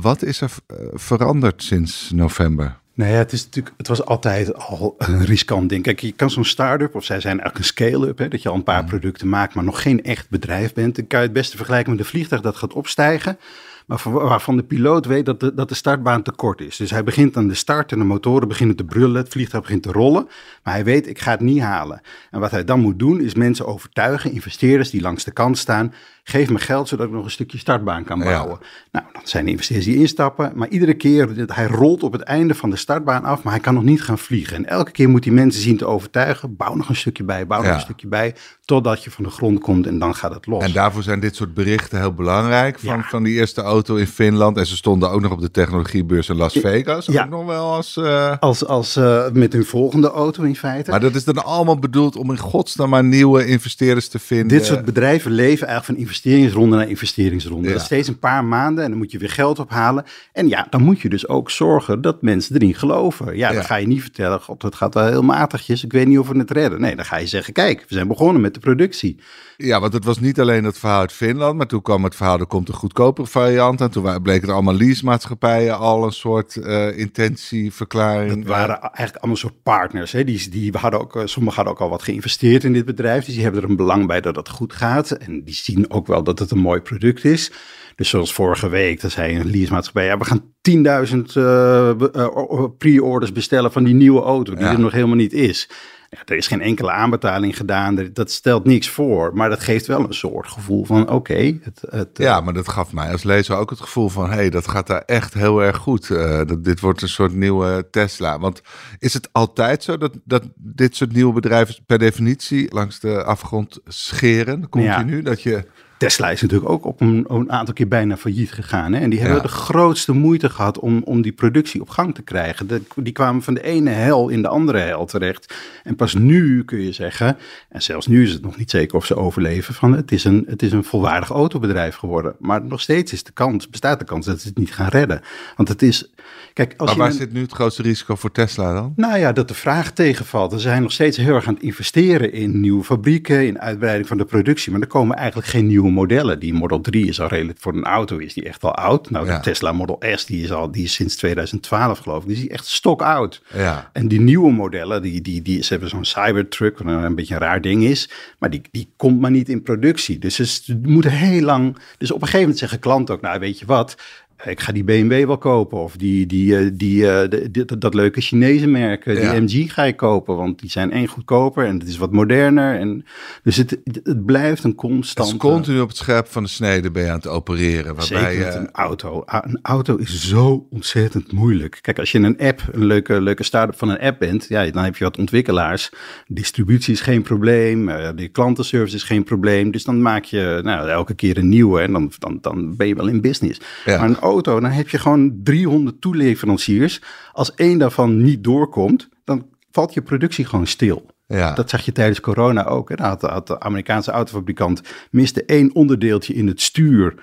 Wat 0.00 0.22
is 0.22 0.40
er 0.40 0.50
veranderd 0.92 1.62
sinds 1.62 2.10
november? 2.14 2.80
Ja, 3.06 3.16
het, 3.18 3.32
is 3.32 3.44
natuurlijk, 3.44 3.74
het 3.76 3.88
was 3.88 4.04
altijd 4.04 4.54
al 4.54 4.94
een 4.98 5.24
riskant 5.24 5.68
ding. 5.68 5.82
Kijk, 5.82 6.00
je 6.00 6.12
kan 6.12 6.30
zo'n 6.30 6.44
start-up, 6.44 6.94
of 6.94 7.04
zij 7.04 7.20
zijn 7.20 7.40
eigenlijk 7.40 7.58
een 7.58 7.64
scale-up, 7.74 8.30
dat 8.30 8.42
je 8.42 8.48
al 8.48 8.54
een 8.54 8.62
paar 8.62 8.84
producten 8.84 9.28
maakt, 9.28 9.54
maar 9.54 9.64
nog 9.64 9.82
geen 9.82 10.02
echt 10.04 10.30
bedrijf 10.30 10.72
bent. 10.72 10.96
Dan 10.96 11.06
kan 11.06 11.18
je 11.18 11.24
het 11.24 11.34
beste 11.34 11.56
vergelijken 11.56 11.90
met 11.90 12.00
een 12.00 12.06
vliegtuig 12.06 12.42
dat 12.42 12.56
gaat 12.56 12.72
opstijgen. 12.72 13.38
Maar 13.86 13.98
van- 13.98 14.12
waarvan 14.12 14.56
de 14.56 14.62
piloot 14.62 15.06
weet 15.06 15.26
dat 15.26 15.40
de, 15.40 15.54
dat 15.54 15.68
de 15.68 15.74
startbaan 15.74 16.22
te 16.22 16.30
kort 16.32 16.60
is. 16.60 16.76
Dus 16.76 16.90
hij 16.90 17.04
begint 17.04 17.36
aan 17.36 17.48
de 17.48 17.54
start 17.54 17.92
en 17.92 17.98
de 17.98 18.04
motoren 18.04 18.48
beginnen 18.48 18.76
te 18.76 18.84
brullen. 18.84 19.16
Het 19.22 19.28
vliegtuig 19.28 19.62
begint 19.62 19.82
te 19.82 19.92
rollen. 19.92 20.28
Maar 20.62 20.74
hij 20.74 20.84
weet, 20.84 21.08
ik 21.08 21.18
ga 21.18 21.30
het 21.30 21.40
niet 21.40 21.60
halen. 21.60 22.00
En 22.30 22.40
wat 22.40 22.50
hij 22.50 22.64
dan 22.64 22.80
moet 22.80 22.98
doen, 22.98 23.20
is 23.20 23.34
mensen 23.34 23.66
overtuigen, 23.66 24.32
investeerders 24.32 24.90
die 24.90 25.00
langs 25.00 25.24
de 25.24 25.30
kant 25.30 25.58
staan. 25.58 25.94
Geef 26.24 26.50
me 26.50 26.58
geld, 26.58 26.88
zodat 26.88 27.06
ik 27.06 27.12
nog 27.12 27.24
een 27.24 27.30
stukje 27.30 27.58
startbaan 27.58 28.04
kan 28.04 28.18
Ja. 28.18 28.24
bouwen. 28.24 28.58
Nou, 28.92 29.04
dan 29.12 29.22
zijn 29.24 29.44
de 29.44 29.50
investeerders 29.50 29.88
die 29.90 29.98
instappen. 29.98 30.52
Maar 30.54 30.68
iedere 30.68 30.94
keer, 30.94 31.28
hij 31.46 31.66
rolt 31.66 32.02
op 32.02 32.12
het 32.12 32.22
einde 32.22 32.54
van 32.54 32.70
de 32.70 32.76
startbaan 32.76 33.24
af, 33.24 33.42
maar 33.42 33.52
hij 33.52 33.62
kan 33.62 33.74
nog 33.74 33.82
niet 33.82 34.02
gaan 34.02 34.18
vliegen. 34.18 34.56
En 34.56 34.66
elke 34.66 34.90
keer 34.90 35.08
moet 35.08 35.24
hij 35.24 35.32
mensen 35.34 35.62
zien 35.62 35.76
te 35.76 35.86
overtuigen. 35.86 36.56
Bouw 36.56 36.74
nog 36.74 36.88
een 36.88 36.96
stukje 36.96 37.24
bij, 37.24 37.46
bouw 37.46 37.62
nog 37.62 37.74
een 37.74 37.80
stukje 37.80 38.06
bij. 38.08 38.34
Totdat 38.64 39.04
je 39.04 39.10
van 39.10 39.24
de 39.24 39.30
grond 39.30 39.60
komt 39.60 39.86
en 39.86 39.98
dan 39.98 40.14
gaat 40.14 40.34
het 40.34 40.46
los. 40.46 40.62
En 40.64 40.72
daarvoor 40.72 41.02
zijn 41.02 41.20
dit 41.20 41.36
soort 41.36 41.54
berichten 41.54 41.98
heel 41.98 42.12
belangrijk. 42.14 42.78
Van, 42.78 42.96
Ja. 42.96 43.02
van 43.02 43.22
die 43.22 43.34
eerste 43.34 43.62
auto 43.62 43.94
in 43.96 44.06
Finland. 44.06 44.56
En 44.56 44.66
ze 44.66 44.76
stonden 44.76 45.10
ook 45.10 45.20
nog 45.20 45.32
op 45.32 45.40
de 45.40 45.50
technologiebeurs 45.50 46.28
in 46.28 46.36
Las 46.36 46.52
Vegas. 46.52 47.06
Ja. 47.06 47.24
Ook 47.24 47.30
nog 47.30 47.44
wel 47.46 47.72
als. 47.72 47.96
eh, 47.96 48.36
Als, 48.40 48.66
als 48.66 48.96
eh, 48.96 49.24
met 49.32 49.52
hun 49.52 49.64
volgende 49.64 50.10
auto 50.10 50.42
in 50.42 50.56
feite. 50.56 50.90
Maar 50.90 51.00
dat 51.00 51.14
is 51.14 51.24
dan 51.24 51.44
allemaal 51.44 51.78
bedoeld 51.78 52.16
om 52.16 52.30
in 52.30 52.38
godsnaam 52.38 52.88
maar 52.90 53.04
nieuwe 53.04 53.46
investeerders 53.46 54.08
te 54.08 54.18
vinden. 54.18 54.48
Dit 54.48 54.66
soort 54.66 54.84
bedrijven 54.84 55.30
leven 55.30 55.66
eigenlijk 55.66 55.86
van 55.98 56.06
investeringsronde 56.12 56.76
naar 56.76 56.88
investeringsronde. 56.88 57.66
Ja. 57.66 57.72
Dat 57.72 57.80
is 57.80 57.86
steeds 57.86 58.08
een 58.08 58.18
paar 58.18 58.44
maanden 58.44 58.84
en 58.84 58.90
dan 58.90 58.98
moet 58.98 59.12
je 59.12 59.18
weer 59.18 59.30
geld 59.30 59.58
ophalen. 59.58 60.04
En 60.32 60.48
ja, 60.48 60.66
dan 60.70 60.82
moet 60.82 61.00
je 61.00 61.08
dus 61.08 61.28
ook 61.28 61.50
zorgen 61.50 62.00
dat 62.00 62.22
mensen 62.22 62.54
erin 62.54 62.74
geloven. 62.74 63.26
Ja, 63.36 63.48
Ja. 63.48 63.54
dan 63.54 63.64
ga 63.64 63.76
je 63.76 63.86
niet 63.86 64.00
vertellen, 64.00 64.40
god, 64.40 64.62
het 64.62 64.74
gaat 64.74 64.94
wel 64.94 65.06
heel 65.06 65.22
matigjes. 65.22 65.84
Ik 65.84 65.92
weet 65.92 66.06
niet 66.06 66.18
of 66.18 66.28
we 66.28 66.38
het 66.38 66.50
redden. 66.50 66.80
Nee, 66.80 66.96
dan 66.96 67.04
ga 67.04 67.16
je 67.16 67.26
zeggen, 67.26 67.52
kijk, 67.52 67.84
we 67.88 67.94
zijn 67.94 68.08
begonnen 68.08 68.42
met 68.42 68.54
de 68.54 68.60
productie. 68.60 69.16
Ja, 69.56 69.80
want 69.80 69.92
het 69.92 70.04
was 70.04 70.20
niet 70.20 70.40
alleen 70.40 70.64
het 70.64 70.78
verhaal 70.78 71.00
uit 71.00 71.12
Finland. 71.12 71.56
Maar 71.56 71.66
toen 71.66 71.82
kwam 71.82 72.04
het 72.04 72.14
verhaal, 72.16 72.38
er 72.38 72.46
komt 72.46 72.68
een 72.68 72.74
goedkopere 72.74 73.26
variant. 73.26 73.80
En 73.80 73.90
toen 73.90 74.22
bleken 74.22 74.48
er 74.48 74.54
allemaal 74.54 74.74
leasemaatschappijen 74.74 75.78
al 75.78 76.04
een 76.04 76.12
soort 76.12 76.56
eh, 76.56 76.98
intentieverklaring. 76.98 78.34
Dat 78.44 78.56
waren 78.56 78.80
eigenlijk 78.80 79.16
allemaal 79.16 79.36
soort 79.36 79.62
partners. 79.62 80.12
Hè. 80.12 80.24
Die, 80.24 80.48
die 80.50 80.72
hadden 80.76 81.00
ook, 81.00 81.16
eh, 81.16 81.22
sommigen 81.26 81.56
hadden 81.56 81.74
ook 81.74 81.80
al 81.80 81.88
wat 81.90 82.02
geïnvesteerd 82.02 82.64
in 82.64 82.72
dit 82.72 82.84
bedrijf. 82.84 83.24
Dus 83.24 83.34
die 83.34 83.42
hebben 83.42 83.62
er 83.62 83.68
een 83.68 83.76
belang 83.76 84.06
bij 84.06 84.20
dat 84.20 84.36
het 84.36 84.48
goed 84.48 84.72
gaat. 84.72 85.10
En 85.10 85.42
die 85.44 85.54
zien 85.54 85.90
ook 85.90 86.01
wel 86.06 86.22
dat 86.22 86.38
het 86.38 86.50
een 86.50 86.58
mooi 86.58 86.80
product 86.80 87.24
is. 87.24 87.50
Dus 87.96 88.08
zoals 88.08 88.32
vorige 88.32 88.68
week, 88.68 89.00
dat 89.00 89.10
zei 89.10 89.36
een 89.36 89.50
leasemaatschappij... 89.50 90.04
Ja, 90.04 90.18
we 90.18 90.24
gaan 90.24 90.42
10.000 90.70 91.32
eh, 91.34 91.90
eh, 91.90 92.64
pre-orders 92.78 93.32
bestellen 93.32 93.72
van 93.72 93.84
die 93.84 93.94
nieuwe 93.94 94.22
auto... 94.22 94.54
die 94.54 94.64
Ja. 94.64 94.72
er 94.72 94.80
nog 94.80 94.92
helemaal 94.92 95.16
niet 95.16 95.32
is. 95.32 95.68
Ja, 96.10 96.18
er 96.24 96.36
is 96.36 96.46
geen 96.46 96.60
enkele 96.60 96.90
aanbetaling 96.90 97.56
gedaan. 97.56 98.10
Dat 98.12 98.30
stelt 98.30 98.64
niks 98.64 98.88
voor. 98.88 99.30
Maar 99.34 99.48
dat 99.48 99.60
geeft 99.60 99.86
wel 99.86 100.00
een 100.00 100.14
soort 100.14 100.46
gevoel 100.48 100.84
van... 100.84 101.08
oké, 101.08 101.58
het, 101.62 101.82
het, 101.90 102.18
eh, 102.18 102.26
Ja, 102.26 102.40
maar 102.40 102.54
dat 102.54 102.68
gaf 102.68 102.92
mij 102.92 103.12
als 103.12 103.22
lezer 103.22 103.56
ook 103.56 103.70
het 103.70 103.80
gevoel 103.80 104.08
van... 104.08 104.28
hé, 104.28 104.34
hey, 104.34 104.50
dat 104.50 104.68
gaat 104.68 104.86
daar 104.86 105.02
echt 105.06 105.34
heel 105.34 105.62
erg 105.62 105.76
goed. 105.76 106.08
Dat, 106.08 106.64
dit 106.64 106.80
wordt 106.80 107.02
een 107.02 107.08
soort 107.08 107.34
nieuwe 107.34 107.88
Tesla. 107.90 108.38
Want 108.38 108.62
is 108.98 109.14
het 109.14 109.28
altijd 109.32 109.82
zo 109.82 109.98
dat, 109.98 110.18
dat 110.24 110.44
dit 110.54 110.96
soort 110.96 111.12
nieuwe 111.12 111.32
bedrijven... 111.32 111.74
per 111.86 111.98
definitie 111.98 112.74
langs 112.74 113.00
de 113.00 113.24
afgrond 113.24 113.80
scheren? 113.84 114.68
Continu? 114.68 115.22
Dat 115.22 115.42
je... 115.42 115.64
Tesla 116.02 116.30
is 116.30 116.42
natuurlijk 116.42 116.70
ook 116.70 116.84
op 116.84 117.00
een, 117.00 117.24
een 117.28 117.52
aantal 117.52 117.74
keer 117.74 117.88
bijna 117.88 118.16
failliet 118.16 118.52
gegaan. 118.52 118.92
Hè? 118.92 119.00
En 119.00 119.10
die 119.10 119.18
hebben 119.18 119.36
Ja. 119.36 119.42
de 119.42 119.48
grootste 119.48 120.12
moeite 120.12 120.50
gehad 120.50 120.78
om, 120.78 121.02
om 121.04 121.22
die 121.22 121.32
productie 121.32 121.80
op 121.80 121.88
gang 121.88 122.14
te 122.14 122.22
krijgen. 122.22 122.66
De- 122.66 122.82
die 122.96 123.12
kwamen 123.12 123.42
van 123.42 123.54
de 123.54 123.62
ene 123.62 123.90
hel 123.90 124.28
in 124.28 124.42
de 124.42 124.48
andere 124.48 124.78
hel 124.78 125.06
terecht. 125.06 125.54
En 125.84 125.96
pas 125.96 126.14
nu 126.14 126.64
kun 126.64 126.80
je 126.80 126.92
zeggen, 126.92 127.36
en 127.68 127.82
zelfs 127.82 128.06
nu 128.06 128.22
is 128.22 128.32
het 128.32 128.42
nog 128.42 128.56
niet 128.56 128.70
zeker 128.70 128.96
of 128.96 129.06
ze 129.06 129.16
overleven, 129.16 129.74
van 129.74 129.92
het 129.96 130.12
is 130.12 130.24
een, 130.24 130.44
het 130.48 130.62
is 130.62 130.72
een 130.72 130.84
volwaardig 130.84 131.28
autobedrijf 131.30 131.94
geworden. 131.96 132.34
Maar 132.38 132.64
nog 132.64 132.80
steeds 132.80 133.12
is 133.12 133.22
de 133.22 133.32
kans, 133.32 133.68
bestaat 133.70 133.98
de 133.98 134.04
kans 134.04 134.26
dat 134.26 134.40
ze 134.40 134.48
het 134.48 134.58
niet 134.58 134.74
gaan 134.74 134.88
redden. 134.88 135.20
Want 135.56 135.68
het 135.68 135.82
is, 135.82 136.10
kijk, 136.52 136.74
als 136.76 136.90
Maar 136.90 136.98
waar 136.98 137.12
zit 137.12 137.32
nu 137.32 137.40
het 137.42 137.52
grootste 137.52 137.82
risico 137.82 138.14
voor 138.14 138.32
Tesla 138.32 138.72
dan? 138.74 138.92
nou 138.96 139.18
ja, 139.18 139.32
dat 139.32 139.48
de 139.48 139.54
vraag 139.54 139.90
tegenvalt. 139.92 140.52
We 140.52 140.58
zijn 140.58 140.82
nog 140.82 140.92
steeds 140.92 141.16
heel 141.16 141.34
erg 141.34 141.46
aan 141.46 141.54
het 141.54 141.62
investeren 141.62 142.32
in 142.32 142.60
nieuwe 142.60 142.84
fabrieken, 142.84 143.46
in 143.46 143.60
uitbreiding 143.60 144.08
van 144.08 144.16
de 144.18 144.24
productie. 144.24 144.72
Maar 144.72 144.80
er 144.80 144.86
komen 144.86 145.16
eigenlijk 145.16 145.48
geen 145.48 145.66
nieuwe 145.66 145.90
modellen. 145.92 146.38
Die 146.38 146.54
Model 146.54 146.80
3 146.80 147.06
is 147.08 147.20
al 147.20 147.28
redelijk 147.28 147.58
voor 147.60 147.74
een 147.74 147.84
auto, 147.84 148.16
is 148.18 148.34
die 148.34 148.44
echt 148.44 148.62
al 148.62 148.74
oud. 148.74 149.10
Nou, 149.10 149.26
Ja. 149.26 149.36
de 149.36 149.42
Tesla 149.42 149.72
Model 149.72 150.02
S, 150.14 150.24
die 150.26 150.42
is 150.42 150.52
al 150.52 150.70
die 150.70 150.84
is 150.84 150.92
sinds 150.94 151.16
2012 151.16 151.98
geloof 151.98 152.22
ik. 152.22 152.28
Die 152.28 152.36
is 152.38 152.48
echt 152.48 152.66
stok 152.66 153.02
oud. 153.02 153.42
Ja. 153.54 153.90
En 153.92 154.08
die 154.08 154.20
nieuwe 154.20 154.52
modellen, 154.52 155.02
die, 155.02 155.20
die, 155.20 155.42
die, 155.42 155.62
ze 155.62 155.72
hebben 155.72 155.88
zo'n 155.90 156.04
Cybertruck, 156.04 156.78
wat 156.78 157.02
een 157.02 157.14
beetje 157.14 157.34
een 157.34 157.40
raar 157.40 157.60
ding 157.60 157.84
is. 157.84 158.10
Maar 158.38 158.50
die, 158.50 158.62
die 158.70 158.88
komt 158.96 159.20
maar 159.20 159.30
niet 159.30 159.48
in 159.48 159.62
productie. 159.62 160.18
Dus 160.18 160.34
ze 160.64 160.78
moeten 160.82 161.10
heel 161.10 161.42
lang... 161.42 161.76
Dus 161.98 162.10
op 162.10 162.16
een 162.16 162.20
gegeven 162.22 162.40
moment 162.40 162.58
zeggen 162.58 162.78
klanten 162.78 163.14
ook, 163.14 163.20
nou 163.20 163.38
weet 163.40 163.58
je 163.58 163.66
wat... 163.66 163.96
ik 164.44 164.60
ga 164.60 164.72
die 164.72 164.84
BMW 164.84 165.26
wel 165.26 165.38
kopen. 165.38 165.78
Of 165.78 165.96
die, 165.96 166.26
die, 166.26 166.56
eh, 166.56 166.70
die, 166.72 167.08
eh, 167.10 167.28
de- 167.28 167.50
die- 167.50 167.78
dat 167.78 167.94
leuke 167.94 168.20
Chinese 168.20 168.66
merk, 168.66 169.06
eh, 169.06 169.14
die 169.14 169.24
Ja. 169.24 169.40
MG 169.40 169.72
ga 169.72 169.82
ik 169.84 169.96
kopen. 169.96 170.36
Want 170.36 170.58
die 170.60 170.70
zijn 170.70 170.92
één 170.92 171.06
goedkoper 171.06 171.64
en 171.66 171.78
het 171.78 171.88
is 171.88 171.96
wat 171.98 172.12
moderner. 172.12 172.78
En, 172.78 173.04
dus 173.42 173.56
het, 173.56 173.78
het 174.02 174.26
blijft 174.26 174.64
een 174.64 174.70
Het 174.70 174.78
constant... 174.78 175.28
is 175.28 175.36
continu 175.36 175.80
op 175.80 175.88
het 175.88 175.96
scherp 175.96 176.26
van 176.28 176.42
de 176.42 176.48
snede 176.48 176.90
ben 176.90 177.02
je 177.02 177.08
aan 177.08 177.16
het 177.16 177.26
opereren. 177.26 177.94
Waarbij 177.94 178.32
Zeker 178.32 178.44
met 178.44 178.54
een 178.54 178.70
auto. 178.72 179.22
Een 179.26 179.58
auto 179.62 179.96
is 179.96 180.28
zo 180.28 180.66
ontzettend 180.70 181.32
moeilijk. 181.32 181.78
Kijk, 181.80 181.98
als 181.98 182.12
je 182.12 182.18
een 182.18 182.38
app, 182.38 182.62
een 182.72 182.84
leuke, 182.86 183.20
leuke 183.20 183.42
start-up 183.42 183.78
van 183.78 183.88
een 183.88 183.98
app 184.00 184.18
bent, 184.18 184.46
ja, 184.48 184.70
dan 184.70 184.84
heb 184.84 184.96
je 184.96 185.04
wat 185.04 185.18
ontwikkelaars. 185.18 185.90
Distributie 186.26 186.92
is 186.92 187.00
geen 187.00 187.22
probleem, 187.22 187.88
eh, 187.88 188.08
de 188.16 188.28
klantenservice 188.28 188.96
is 188.96 189.02
geen 189.02 189.24
probleem. 189.24 189.70
Dus 189.70 189.84
dan 189.84 190.02
maak 190.02 190.24
je 190.24 190.60
nou, 190.62 190.88
elke 190.88 191.14
keer 191.14 191.38
een 191.38 191.48
nieuwe 191.48 191.80
en 191.80 191.92
dan, 191.92 192.12
dan, 192.18 192.38
dan 192.40 192.76
ben 192.76 192.86
je 192.86 192.94
wel 192.94 193.06
in 193.08 193.20
business. 193.20 193.60
Ja. 193.84 193.98
Maar 193.98 194.08
een 194.08 194.20
auto, 194.32 194.60
dan 194.60 194.70
heb 194.70 194.88
je 194.88 194.98
gewoon 194.98 195.40
300 195.42 196.00
toeleveranciers. 196.00 197.02
Als 197.32 197.54
één 197.54 197.78
daarvan 197.78 198.22
niet 198.22 198.44
doorkomt, 198.44 199.08
dan 199.24 199.46
valt 199.70 199.94
je 199.94 200.02
productie 200.02 200.44
gewoon 200.44 200.66
stil. 200.66 201.06
ja. 201.26 201.54
Dat 201.54 201.70
zag 201.70 201.84
je 201.84 201.92
tijdens 201.92 202.20
corona 202.20 202.64
ook. 202.64 202.88
Hè. 202.88 203.04
Had, 203.04 203.22
had 203.22 203.46
de 203.46 203.60
Amerikaanse 203.60 204.10
autofabrikant 204.10 204.82
miste 205.10 205.44
één 205.44 205.74
onderdeeltje 205.74 206.34
in 206.34 206.46
het 206.46 206.60
stuur 206.60 207.14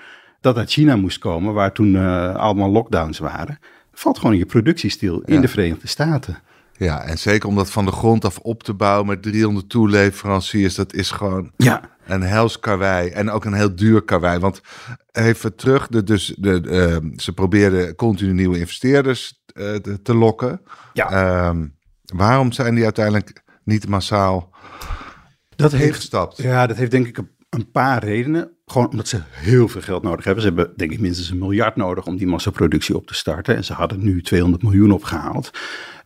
dat 0.41 0.57
uit 0.57 0.71
China 0.71 0.95
moest 0.95 1.17
komen, 1.17 1.53
waar 1.53 1.73
toen 1.73 1.95
eh, 1.95 2.35
allemaal 2.35 2.69
lockdowns 2.69 3.19
waren. 3.19 3.59
Valt 3.93 4.19
gewoon 4.19 4.37
je 4.37 4.45
productie 4.45 4.89
stil 4.89 5.19
in 5.19 5.41
de 5.41 5.47
Verenigde 5.47 5.87
Staten. 5.87 6.37
Ja, 6.79 7.03
en 7.03 7.17
zeker 7.17 7.49
om 7.49 7.55
dat 7.55 7.71
van 7.71 7.85
de 7.85 7.91
grond 7.91 8.25
af 8.25 8.37
op 8.37 8.63
te 8.63 8.73
bouwen 8.73 9.07
met 9.07 9.21
300 9.21 9.69
toeleveranciers, 9.69 10.75
dat 10.75 10.93
is 10.93 11.11
gewoon 11.11 11.51
Ja, 11.57 11.89
een 12.05 12.21
hels 12.21 12.59
karwei 12.59 13.09
en 13.09 13.29
ook 13.29 13.45
een 13.45 13.53
heel 13.53 13.75
duur 13.75 14.01
karwei. 14.01 14.39
Want 14.39 14.61
even 15.11 15.55
terug, 15.55 15.87
de, 15.87 16.03
dus 16.03 16.35
de, 16.37 16.61
eh, 16.61 17.09
ze 17.17 17.33
probeerden 17.33 17.95
continu 17.95 18.33
nieuwe 18.33 18.59
investeerders 18.59 19.43
eh, 19.53 19.75
te, 19.75 20.01
te 20.01 20.15
lokken. 20.15 20.61
ja. 20.93 21.09
Ehm, 21.11 21.67
waarom 22.15 22.51
zijn 22.51 22.75
die 22.75 22.83
uiteindelijk 22.83 23.43
niet 23.63 23.87
massaal 23.87 24.49
dat 25.55 25.71
heeft, 25.71 25.85
ingestapt? 25.85 26.37
ja, 26.37 26.67
dat 26.67 26.77
heeft 26.77 26.91
denk 26.91 27.07
ik 27.07 27.17
een, 27.17 27.29
een 27.49 27.71
paar 27.71 28.03
redenen. 28.03 28.51
Gewoon 28.65 28.89
omdat 28.89 29.07
ze 29.07 29.21
heel 29.31 29.67
veel 29.67 29.81
geld 29.81 30.03
nodig 30.03 30.25
hebben. 30.25 30.43
Ze 30.43 30.47
hebben 30.49 30.73
denk 30.75 30.91
ik 30.91 30.99
minstens 30.99 31.29
een 31.29 31.37
miljard 31.37 31.75
nodig 31.75 32.05
om 32.05 32.17
die 32.17 32.27
massaproductie 32.27 32.95
op 32.95 33.07
te 33.07 33.13
starten. 33.13 33.55
En 33.55 33.63
ze 33.63 33.73
hadden 33.73 34.03
nu 34.03 34.21
200 34.21 34.63
miljoen 34.63 34.91
opgehaald. 34.91 35.51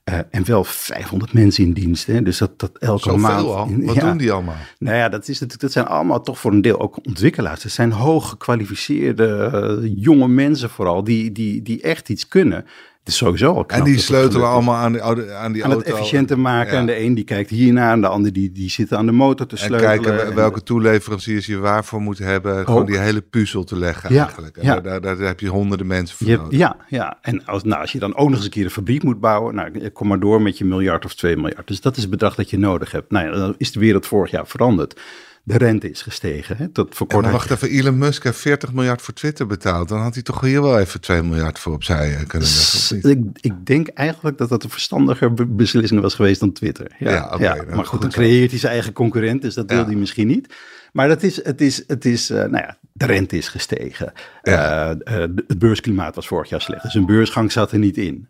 Eh, 0.03 0.19
en 0.29 0.45
wel 0.45 0.63
500 0.63 1.33
mensen 1.33 1.63
in 1.63 1.73
dienst. 1.73 2.05
Hè? 2.07 2.21
Dus 2.21 2.37
dat, 2.37 2.59
dat 2.59 2.77
elke 2.77 3.17
maand... 3.17 3.47
Al? 3.47 3.69
Wat 3.85 3.95
Ja. 3.95 4.01
doen 4.01 4.17
die 4.17 4.31
allemaal? 4.31 4.55
Nou 4.79 4.97
ja, 4.97 5.09
dat, 5.09 5.21
is 5.21 5.27
natuurlijk, 5.27 5.61
dat 5.61 5.71
zijn 5.71 5.85
allemaal 5.85 6.21
toch 6.21 6.39
voor 6.39 6.51
een 6.51 6.61
deel 6.61 6.79
ook 6.79 7.05
ontwikkelaars. 7.05 7.63
Het 7.63 7.71
zijn 7.71 7.91
hoog 7.91 8.29
gekwalificeerde 8.29 9.49
eh, 9.53 9.91
jonge 9.95 10.27
mensen 10.27 10.69
vooral, 10.69 11.03
die, 11.03 11.31
die, 11.31 11.61
die 11.61 11.81
echt 11.81 12.09
iets 12.09 12.27
kunnen. 12.27 12.65
Het 13.03 13.11
is 13.11 13.17
sowieso 13.17 13.53
al 13.53 13.65
knap 13.65 13.79
En 13.79 13.85
die 13.85 13.99
sleutelen 13.99 14.47
allemaal 14.49 14.75
aan, 14.75 15.01
oude- 15.01 15.33
aan 15.33 15.51
die 15.51 15.63
aan 15.63 15.71
auto. 15.71 15.85
het 15.87 15.95
efficiënter 15.97 16.39
maken. 16.39 16.73
Ja. 16.73 16.79
En 16.79 16.85
de 16.85 16.99
een 16.99 17.13
die 17.13 17.23
kijkt 17.23 17.49
hiernaar, 17.49 17.91
en 17.93 18.01
de 18.01 18.07
ander 18.07 18.33
die, 18.33 18.51
die 18.51 18.69
zit 18.69 18.93
aan 18.93 19.05
de 19.05 19.11
motor 19.11 19.45
te 19.47 19.55
En 19.55 19.61
sleutelen. 19.61 20.01
kijken 20.01 20.25
En- 20.27 20.35
welke 20.35 20.63
toeleveranciers 20.63 21.45
je 21.45 21.57
waarvoor 21.57 22.01
moet 22.01 22.17
hebben. 22.17 22.65
Gewoon 22.65 22.85
die 22.85 22.97
hele 22.97 23.21
puzzel 23.21 23.63
te 23.63 23.75
leggen 23.77 24.13
Ja, 24.13 24.23
eigenlijk. 24.23 24.57
En 24.57 24.63
ja. 24.65 24.79
daar, 24.79 25.01
daar, 25.01 25.17
daar 25.17 25.27
heb 25.27 25.39
je 25.39 25.47
honderden 25.47 25.87
mensen 25.87 26.17
voor 26.17 26.27
Je 26.27 26.37
nodig. 26.37 26.57
ja, 26.59 26.75
ja, 26.87 27.17
en 27.21 27.45
als, 27.45 27.63
nou, 27.63 27.81
als 27.81 27.91
je 27.91 27.99
dan 27.99 28.15
ook 28.15 28.27
nog 28.27 28.35
eens 28.35 28.45
een 28.45 28.51
keer 28.51 28.63
een 28.65 28.69
fabriek 28.69 29.03
moet 29.03 29.19
bouwen, 29.19 29.55
nou, 29.55 29.89
kom 29.89 30.07
maar 30.07 30.19
door 30.19 30.41
met 30.41 30.57
je 30.57 30.65
miljard 30.65 31.05
of 31.05 31.15
twee 31.15 31.35
miljard. 31.35 31.67
Dus 31.67 31.81
dat 31.81 31.95
is 31.95 32.01
het 32.01 32.11
bedrag 32.11 32.35
dat 32.35 32.49
je 32.49 32.57
nodig 32.57 32.91
hebt. 32.91 33.11
Nou 33.11 33.25
ja, 33.25 33.31
dan 33.31 33.55
is 33.57 33.71
de 33.71 33.79
wereld 33.79 34.05
vorig 34.07 34.31
jaar 34.31 34.47
veranderd. 34.47 34.99
De 35.45 35.57
rente 35.57 35.89
is 35.89 36.01
gestegen. 36.01 36.57
Hè? 36.57 36.67
Tot 36.67 36.95
voor 36.95 37.07
kort 37.07 37.29
wacht 37.31 37.51
even, 37.51 37.69
Elon 37.69 37.97
Musk 37.97 38.23
heeft 38.23 38.37
40 38.39 38.73
miljard 38.73 39.01
voor 39.01 39.13
Twitter 39.13 39.47
betaald. 39.47 39.89
Dan 39.89 39.99
had 39.99 40.13
hij 40.13 40.23
toch 40.23 40.41
hier 40.41 40.61
wel 40.61 40.79
even 40.79 41.01
2 41.01 41.23
miljard 41.23 41.59
voor 41.59 41.73
opzij 41.73 42.15
eh, 42.15 42.27
kunnen 42.27 42.47
leggen. 42.47 43.09
Ik, 43.09 43.37
ik 43.41 43.65
denk 43.65 43.87
eigenlijk 43.87 44.37
dat 44.37 44.49
dat 44.49 44.63
een 44.63 44.69
verstandiger 44.69 45.33
be- 45.33 45.45
beslissing 45.45 46.01
was 46.01 46.15
geweest 46.15 46.39
dan 46.39 46.51
Twitter. 46.51 46.95
Ja, 46.99 47.11
Ja, 47.11 47.29
oké, 47.33 47.43
ja. 47.43 47.55
nou, 47.55 47.65
maar 47.67 47.75
goed, 47.77 47.87
goed 47.87 48.01
dan 48.01 48.09
creëert 48.09 48.49
hij 48.51 48.59
zijn 48.59 48.73
eigen 48.73 48.93
concurrent, 48.93 49.41
dus 49.41 49.53
dat 49.53 49.69
wil 49.69 49.79
Ja. 49.79 49.85
hij 49.85 49.95
misschien 49.95 50.27
niet. 50.27 50.53
Maar 50.93 51.07
dat 51.07 51.23
is, 51.23 51.45
het 51.45 51.61
is, 51.61 51.83
het 51.87 52.05
is 52.05 52.29
eh, 52.29 52.37
nou 52.37 52.51
ja, 52.57 52.77
de 52.93 53.05
rente 53.05 53.37
is 53.37 53.47
gestegen. 53.47 54.13
Ja. 54.41 54.95
Eh, 55.03 55.23
eh, 55.23 55.29
het 55.47 55.59
beursklimaat 55.59 56.15
was 56.15 56.27
vorig 56.27 56.49
jaar 56.49 56.61
slecht, 56.61 56.83
dus 56.83 56.93
een 56.93 57.05
beursgang 57.05 57.51
zat 57.51 57.71
er 57.71 57.79
niet 57.79 57.97
in. 57.97 58.27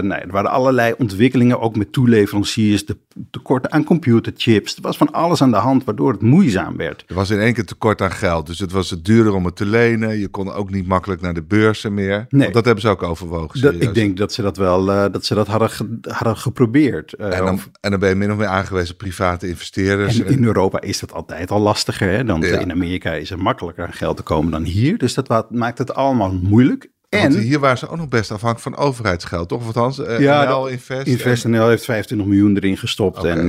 Nee, 0.00 0.10
er 0.20 0.30
waren 0.30 0.50
allerlei 0.50 0.94
ontwikkelingen, 0.98 1.60
ook 1.60 1.76
met 1.76 1.92
toeleveranciers, 1.92 2.86
de 2.86 2.96
tekorten 3.30 3.72
aan 3.72 3.84
computerchips. 3.84 4.76
Er 4.76 4.82
was 4.82 4.96
van 4.96 5.12
alles 5.12 5.42
aan 5.42 5.50
de 5.50 5.56
hand, 5.56 5.84
waardoor 5.84 6.12
het 6.12 6.22
moeizaam 6.22 6.76
werd. 6.76 7.04
Er 7.08 7.14
was 7.14 7.30
in 7.30 7.38
één 7.40 7.54
keer 7.54 7.64
tekort 7.64 8.00
aan 8.02 8.10
geld. 8.10 8.46
Dus 8.46 8.58
het 8.58 8.72
was 8.72 8.90
het 8.90 9.04
duurder 9.04 9.34
om 9.34 9.44
het 9.44 9.56
te 9.56 9.66
lenen. 9.66 10.18
Je 10.18 10.28
kon 10.28 10.52
ook 10.52 10.70
niet 10.70 10.86
makkelijk 10.86 11.20
naar 11.20 11.34
de 11.34 11.42
beurzen 11.42 11.94
meer. 11.94 12.26
Nee. 12.28 12.40
Want 12.42 12.54
dat 12.54 12.64
hebben 12.64 12.82
ze 12.82 12.88
ook 12.88 13.02
overwogen. 13.02 13.60
Dat, 13.60 13.74
ik 13.80 13.94
denk 13.94 14.16
dat 14.16 14.32
ze 14.32 14.42
dat 14.42 14.56
wel 14.56 14.84
dat 14.84 15.24
ze 15.24 15.34
dat 15.34 15.46
hadden, 15.46 15.70
ge- 15.70 15.98
hadden 16.00 16.36
geprobeerd. 16.36 17.12
En, 17.12 17.30
dan, 17.30 17.54
of- 17.54 17.70
en 17.80 17.90
dan 17.90 18.00
ben 18.00 18.08
je 18.08 18.14
min 18.14 18.30
of 18.32 18.36
meer 18.38 18.46
aangewezen 18.46 18.96
private 18.96 19.48
investeerders. 19.48 20.20
En 20.20 20.26
in 20.32 20.44
Europa 20.44 20.80
is 20.80 21.00
dat 21.00 21.12
altijd 21.12 21.50
al 21.50 21.60
lastiger. 21.60 22.02
Hè? 22.08 22.24
Dan 22.24 22.40
Ja. 22.40 22.58
in 22.58 22.70
Amerika 22.70 23.12
is 23.12 23.30
het 23.30 23.38
makkelijker 23.38 23.86
aan 23.86 23.92
geld 23.92 24.16
te 24.16 24.22
komen 24.22 24.50
dan 24.50 24.62
hier. 24.62 24.98
Dus 24.98 25.14
dat 25.14 25.50
maakt 25.50 25.78
het 25.78 25.94
allemaal 25.94 26.32
moeilijk. 26.42 26.92
Want 27.08 27.34
En 27.34 27.40
hier 27.40 27.58
waren 27.58 27.78
ze 27.78 27.88
ook 27.88 27.96
nog 27.96 28.08
best 28.08 28.30
afhankelijk 28.32 28.76
van 28.76 28.86
overheidsgeld, 28.86 29.48
toch? 29.48 29.60
Of 29.60 29.66
althans, 29.66 29.98
eh, 29.98 30.20
Ja, 30.20 30.44
NL 30.44 30.66
Invest. 30.66 31.06
InvestNL 31.06 31.68
heeft 31.68 31.84
25 31.84 32.26
miljoen 32.28 32.56
erin 32.56 32.76
gestopt. 32.76 33.24
En 33.24 33.46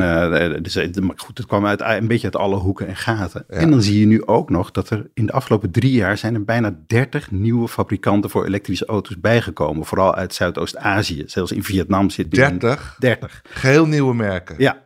dus, 0.64 0.76
maar 1.00 1.14
goed, 1.16 1.38
het 1.38 1.48
kwam 1.48 1.66
uit, 1.66 1.82
een 1.82 2.08
beetje 2.08 2.24
uit 2.26 2.36
alle 2.36 2.56
hoeken 2.56 2.88
en 2.88 2.96
gaten. 2.96 3.46
Ja. 3.48 3.56
En 3.56 3.70
dan 3.72 3.82
zie 3.82 4.00
je 4.00 4.06
nu 4.06 4.26
ook 4.26 4.50
nog 4.50 4.72
dat 4.72 4.90
er 4.90 5.10
in 5.14 5.26
de 5.26 5.32
afgelopen 5.32 5.72
drie 5.72 5.92
jaar 5.92 6.18
zijn 6.18 6.34
er 6.34 6.44
bijna 6.44 6.76
30 6.88 7.32
nieuwe 7.32 7.68
fabrikanten 7.68 8.30
voor 8.30 8.46
elektrische 8.46 8.86
auto's 8.86 9.20
bijgekomen. 9.20 9.86
Vooral 9.86 10.16
uit 10.16 10.34
Zuidoost-Azië. 10.34 11.24
Zelfs 11.26 11.52
in 11.52 11.64
Vietnam 11.64 12.10
zit 12.10 12.32
nu 12.32 12.44
een- 12.44 12.50
30? 12.60 12.96
30. 13.00 13.42
Geheel 13.50 13.86
nieuwe 13.88 14.14
merken. 14.16 14.56
Ja, 14.58 14.82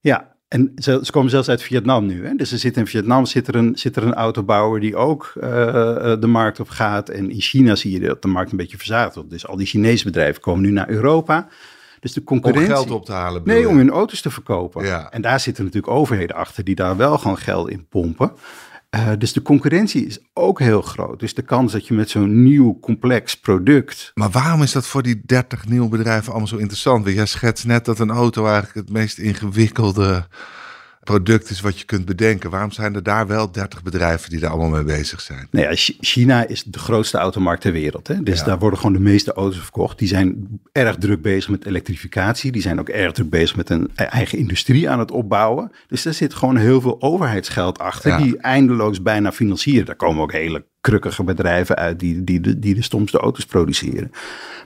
ja. 0.00 0.28
En 0.50 0.72
ze, 0.76 1.00
ze 1.02 1.12
komen 1.12 1.30
zelfs 1.30 1.48
uit 1.48 1.62
Vietnam 1.62 2.06
nu. 2.06 2.26
Hè? 2.26 2.34
Dus 2.34 2.52
er 2.52 2.58
zit 2.58 2.76
in 2.76 2.86
Vietnam 2.86 3.26
zit 3.26 3.48
er 3.48 3.54
een, 3.54 3.78
zit 3.78 3.96
er 3.96 4.02
een 4.02 4.14
autobouwer 4.14 4.80
die 4.80 4.96
ook 4.96 5.32
eh, 5.40 5.68
eh, 5.68 6.20
de 6.20 6.26
markt 6.26 6.60
op 6.60 6.68
gaat. 6.68 7.08
En 7.08 7.30
in 7.30 7.40
China 7.40 7.74
zie 7.74 7.92
je 7.92 8.00
dat 8.00 8.22
de 8.22 8.28
markt 8.28 8.50
een 8.50 8.56
beetje 8.56 8.76
verzadigd 8.76 9.14
wordt. 9.14 9.30
Dus 9.30 9.46
al 9.46 9.56
die 9.56 9.66
Chinese 9.66 10.04
bedrijven 10.04 10.40
komen 10.40 10.62
nu 10.62 10.70
naar 10.70 10.88
Europa. 10.88 11.48
Dus 12.00 12.12
de 12.12 12.20
Om 12.20 12.26
concurrentie... 12.26 12.74
geld 12.74 12.90
op 12.90 13.04
te 13.04 13.12
halen. 13.12 13.42
Nee, 13.44 13.68
om 13.68 13.76
hun 13.76 13.90
auto's 13.90 14.20
te 14.20 14.30
verkopen. 14.30 14.84
Ja. 14.84 15.10
En 15.10 15.22
daar 15.22 15.40
zitten 15.40 15.64
natuurlijk 15.64 15.92
overheden 15.92 16.36
achter 16.36 16.64
die 16.64 16.74
daar 16.74 16.96
wel 16.96 17.18
gewoon 17.18 17.38
geld 17.38 17.68
in 17.68 17.86
pompen. 17.88 18.32
Eh, 18.90 19.10
dus 19.18 19.32
de 19.32 19.42
concurrentie 19.42 20.06
is 20.06 20.18
ook 20.32 20.58
heel 20.58 20.82
groot. 20.82 21.20
Dus 21.20 21.34
de 21.34 21.42
kans 21.42 21.72
dat 21.72 21.86
je 21.86 21.94
met 21.94 22.10
zo'n 22.10 22.42
nieuw 22.42 22.78
complex 22.80 23.34
product 23.34 24.10
Maar 24.14 24.30
waarom 24.30 24.62
is 24.62 24.72
dat 24.72 24.86
voor 24.86 25.02
die 25.02 25.20
30 25.24 25.68
nieuwe 25.68 25.88
bedrijven 25.88 26.30
allemaal 26.30 26.48
zo 26.48 26.56
interessant? 26.56 27.04
Want 27.04 27.16
jij 27.16 27.26
schetst 27.26 27.66
net 27.66 27.84
dat 27.84 27.98
een 27.98 28.10
auto 28.10 28.44
eigenlijk 28.44 28.74
het 28.74 28.90
meest 28.90 29.18
ingewikkelde 29.18 30.26
product 31.10 31.50
is 31.50 31.60
wat 31.60 31.78
je 31.78 31.84
kunt 31.84 32.04
bedenken. 32.04 32.50
Waarom 32.50 32.70
zijn 32.70 32.94
er 32.94 33.02
daar 33.02 33.26
wel 33.26 33.52
30 33.52 33.82
bedrijven 33.82 34.30
die 34.30 34.40
daar 34.40 34.50
allemaal 34.50 34.68
mee 34.70 34.96
bezig 34.96 35.20
zijn? 35.20 35.46
Nou 35.50 35.66
ja, 35.66 35.74
Ch- 35.74 35.96
China 36.00 36.46
is 36.46 36.62
de 36.64 36.78
grootste 36.78 37.18
automarkt 37.18 37.60
ter 37.62 37.72
wereld. 37.72 38.08
Hè? 38.08 38.22
Dus 38.22 38.38
Ja. 38.38 38.44
daar 38.44 38.58
worden 38.58 38.78
gewoon 38.78 38.94
de 38.94 39.00
meeste 39.00 39.32
auto's 39.32 39.58
verkocht. 39.60 39.98
Die 39.98 40.08
zijn 40.08 40.48
erg 40.72 40.96
druk 40.96 41.22
bezig 41.22 41.50
met 41.50 41.66
elektrificatie. 41.66 42.52
Die 42.52 42.62
zijn 42.62 42.80
ook 42.80 42.88
erg 42.88 43.12
druk 43.12 43.30
bezig 43.30 43.56
met 43.56 43.70
een 43.70 43.90
e- 43.94 44.02
eigen 44.02 44.38
industrie 44.38 44.90
aan 44.90 44.98
het 44.98 45.10
opbouwen. 45.10 45.70
Dus 45.88 46.02
daar 46.02 46.14
zit 46.14 46.34
gewoon 46.34 46.56
heel 46.56 46.80
veel 46.80 47.02
overheidsgeld 47.02 47.78
achter. 47.78 48.10
Ja. 48.10 48.16
Die 48.18 48.38
eindeloos 48.38 49.02
bijna 49.02 49.32
financieren. 49.32 49.86
Daar 49.86 49.96
komen 49.96 50.22
ook 50.22 50.32
hele 50.32 50.64
krukkige 50.80 51.24
bedrijven 51.24 51.76
uit 51.76 52.00
die, 52.00 52.24
die, 52.24 52.40
die, 52.40 52.58
die 52.58 52.74
de 52.74 52.82
stomste 52.82 53.18
auto's 53.18 53.44
produceren. 53.46 54.10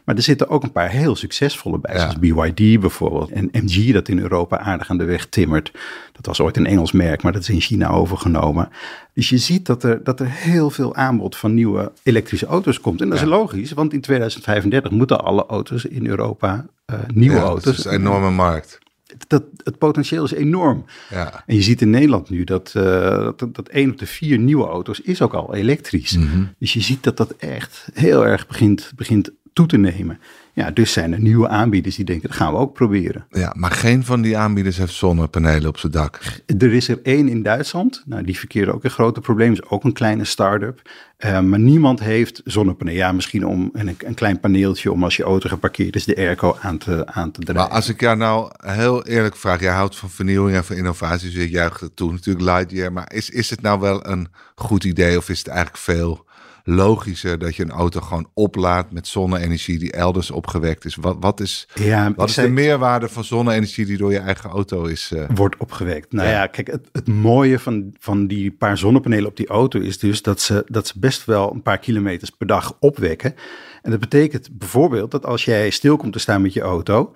Maar 0.05 0.17
er 0.17 0.23
zitten 0.23 0.49
ook 0.49 0.63
een 0.63 0.73
paar 0.73 0.91
heel 0.91 1.17
succesvolle 1.17 1.79
bij. 1.79 1.95
Ja. 1.95 2.01
Zoals 2.01 2.19
BYD 2.19 2.81
bijvoorbeeld. 2.81 3.31
En 3.31 3.49
MG 3.53 3.93
dat 3.93 4.09
in 4.09 4.19
Europa 4.19 4.59
aardig 4.59 4.91
aan 4.91 4.99
de 4.99 5.05
weg 5.05 5.27
timmert. 5.27 5.73
Dat 6.13 6.27
was 6.27 6.41
ooit 6.41 6.57
een 6.57 6.67
Engels 6.67 6.93
merk, 6.93 7.23
maar 7.23 7.33
dat 7.33 7.43
is 7.43 7.49
in 7.49 7.61
China 7.61 7.89
overgenomen. 7.89 8.69
Dus 9.15 9.29
je 9.29 9.39
ziet 9.39 9.67
dat 9.67 9.83
er, 9.83 10.05
dat 10.05 10.21
er 10.21 10.31
heel 10.31 10.71
veel 10.71 10.95
aanbod 10.95 11.37
van 11.37 11.55
nieuwe 11.55 11.93
elektrische 12.03 12.47
auto's 12.47 12.81
komt. 12.81 13.01
En 13.01 13.09
dat 13.09 13.19
Ja. 13.19 13.25
is 13.25 13.31
logisch, 13.31 13.73
want 13.73 13.93
in 13.93 14.01
2035 14.01 14.91
moeten 14.91 15.25
alle 15.25 15.47
auto's 15.47 15.85
in 15.85 16.07
Europa 16.07 16.67
eh, 16.85 16.99
nieuwe 17.15 17.37
Ja, 17.37 17.43
auto's. 17.43 17.65
Dat 17.65 17.75
is 17.79 17.85
een 17.85 17.93
enorme 17.93 18.31
markt. 18.31 18.79
Dat, 19.27 19.45
het 19.63 19.79
potentieel 19.79 20.25
is 20.25 20.33
enorm. 20.33 20.85
Ja. 21.11 21.43
En 21.47 21.55
je 21.55 21.63
ziet 21.63 21.81
in 21.81 21.91
Nederland 21.91 22.31
nu 22.31 22.45
dat, 22.45 22.73
eh 22.77 23.31
dat, 23.37 23.55
dat 23.55 23.69
één 23.69 23.91
op 23.91 23.99
de 23.99 24.07
vier 24.07 24.39
nieuwe 24.39 24.67
auto's 24.67 25.01
is 25.01 25.23
ook 25.23 25.35
al 25.35 25.55
elektrisch. 25.55 26.17
Mhm. 26.17 26.45
Dus 26.59 26.73
je 26.73 26.81
ziet 26.81 27.03
dat 27.03 27.17
dat 27.17 27.31
echt 27.37 27.89
heel 27.93 28.27
erg 28.27 28.47
begint, 28.47 28.93
begint 28.97 29.31
toe 29.53 29.67
te 29.67 29.77
nemen. 29.77 30.19
Ja, 30.55 30.71
dus 30.71 30.93
zijn 30.93 31.13
er 31.13 31.21
nieuwe 31.21 31.49
aanbieders 31.49 31.97
die 31.97 32.05
denken, 32.05 32.29
dat 32.29 32.37
gaan 32.37 32.53
we 32.53 32.59
ook 32.59 32.73
proberen. 32.73 33.27
ja, 33.31 33.53
maar 33.57 33.71
geen 33.71 34.05
van 34.05 34.23
die 34.23 34.37
aanbieders 34.37 34.77
heeft 34.77 34.93
zonnepanelen 34.93 35.69
op 35.69 35.79
zijn 35.79 35.93
dak. 35.93 36.21
Er 36.59 36.73
is 36.73 36.89
er 36.89 37.01
één 37.03 37.29
in 37.29 37.43
Duitsland, 37.43 38.03
nou, 38.07 38.25
die 38.25 38.39
verkeren 38.39 38.75
ook 38.75 38.85
een 38.85 38.91
grote 38.91 39.21
probleem, 39.21 39.53
is 39.53 39.69
ook 39.69 39.85
een 39.85 39.93
kleine 39.93 40.25
start-up. 40.25 40.83
Eh, 41.17 41.41
maar 41.41 41.59
niemand 41.59 42.01
heeft 42.01 42.41
zonnepanelen. 42.45 42.99
Ja, 42.99 43.13
misschien 43.13 43.47
om 43.47 43.71
een, 43.73 43.97
een 43.99 44.15
klein 44.15 44.41
paneeltje 44.41 44.93
om 44.93 45.05
als 45.05 45.17
je 45.17 45.23
auto 45.23 45.49
geparkeerd 45.49 45.97
is 45.97 46.05
de 46.05 46.17
airco 46.17 46.57
aan 46.61 46.79
te, 46.79 47.07
aan 47.07 47.31
te 47.31 47.41
draaien. 47.41 47.63
Maar 47.63 47.77
als 47.77 47.89
ik 47.89 48.01
jou 48.01 48.17
nou 48.17 48.51
heel 48.57 49.05
eerlijk 49.05 49.37
vraag, 49.37 49.61
jij 49.61 49.73
houdt 49.73 49.97
van 49.97 50.11
vernieuwing 50.11 50.57
en 50.57 50.65
van 50.65 50.77
innovatie, 50.77 51.31
dus 51.31 51.43
je 51.43 51.51
juicht 51.51 51.81
het 51.81 51.97
toe. 51.97 52.13
Natuurlijk 52.13 52.45
Lightyear, 52.45 52.93
maar 52.93 53.13
is, 53.13 53.31
is 53.31 53.51
het 53.51 53.63
nou 53.63 53.81
wel 53.81 54.07
een 54.07 54.29
goed 54.55 54.85
idee 54.85 55.17
of 55.17 55.29
is 55.29 55.39
het 55.39 55.49
eigenlijk 55.49 55.79
veel 55.79 56.25
logischer 56.67 57.39
dat 57.39 57.57
je 57.57 57.63
een 57.63 57.71
auto 57.71 58.01
gewoon 58.01 58.29
oplaadt 58.35 58.93
met 58.93 59.07
zonne-energie 59.09 59.79
die 59.79 59.93
elders 59.93 60.31
opgewekt 60.31 60.85
is? 60.85 60.95
Wat, 60.97 61.17
wat 61.21 61.41
is, 61.41 61.69
Ja, 61.75 62.13
wat 62.17 62.29
is 62.29 62.35
zei- 62.35 62.47
de 62.47 62.53
meerwaarde 62.53 63.09
van 63.09 63.25
zonne-energie 63.25 63.87
die 63.87 63.97
door 63.97 64.13
je 64.13 64.19
eigen 64.19 64.51
auto 64.51 64.85
is? 64.85 65.13
eh, 65.13 65.25
wordt 65.35 65.57
opgewekt. 65.57 66.13
Nou 66.13 66.29
Ja. 66.29 66.35
ja, 66.35 66.47
kijk, 66.47 66.67
het, 66.67 66.89
het 66.93 67.09
mooie 67.09 67.59
van, 67.59 67.95
van 67.99 68.27
die 68.27 68.51
paar 68.51 68.79
zonnepanelen 68.79 69.27
op 69.29 69.37
die 69.37 69.49
auto 69.49 69.81
is 69.81 69.99
dus 69.99 70.23
dat 70.23 70.41
ze, 70.41 70.63
dat 70.67 70.87
ze 70.87 70.99
best 70.99 71.25
wel 71.25 71.53
een 71.53 71.63
paar 71.63 71.79
kilometers 71.79 72.31
per 72.31 72.47
dag 72.47 72.77
opwekken. 72.81 73.35
En 73.83 73.91
dat 73.91 74.01
betekent 74.01 74.49
bijvoorbeeld 74.53 75.11
dat 75.11 75.27
als 75.27 75.45
jij 75.45 75.71
stil 75.71 75.97
komt 75.97 76.13
te 76.13 76.19
staan 76.19 76.43
met 76.43 76.53
je 76.53 76.61
auto. 76.61 77.13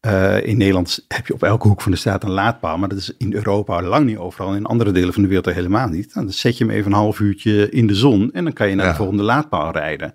Eh, 0.00 0.46
in 0.46 0.56
Nederland 0.56 1.04
heb 1.08 1.26
je 1.26 1.34
op 1.34 1.42
elke 1.42 1.68
hoek 1.68 1.80
van 1.80 1.92
de 1.92 1.98
straat 1.98 2.22
een 2.24 2.30
laadpaal, 2.30 2.78
maar 2.78 2.88
dat 2.88 2.98
is 2.98 3.12
in 3.18 3.34
Europa 3.34 3.82
lang 3.82 4.06
niet 4.06 4.16
overal. 4.16 4.54
In 4.54 4.64
andere 4.64 4.92
delen 4.92 5.12
van 5.12 5.22
de 5.22 5.28
wereld 5.28 5.54
helemaal 5.54 5.88
niet. 5.88 6.14
Nou, 6.14 6.26
dan 6.26 6.34
zet 6.34 6.58
je 6.58 6.64
hem 6.64 6.72
even 6.74 6.90
een 6.92 6.98
half 6.98 7.20
uurtje 7.20 7.70
in 7.70 7.86
de 7.86 7.94
zon 7.94 8.30
en 8.32 8.44
dan 8.44 8.52
kan 8.52 8.68
je 8.68 8.74
naar 8.74 8.84
Ja. 8.84 8.90
de 8.90 8.96
volgende 8.96 9.22
laadpaal 9.22 9.72
rijden. 9.72 10.14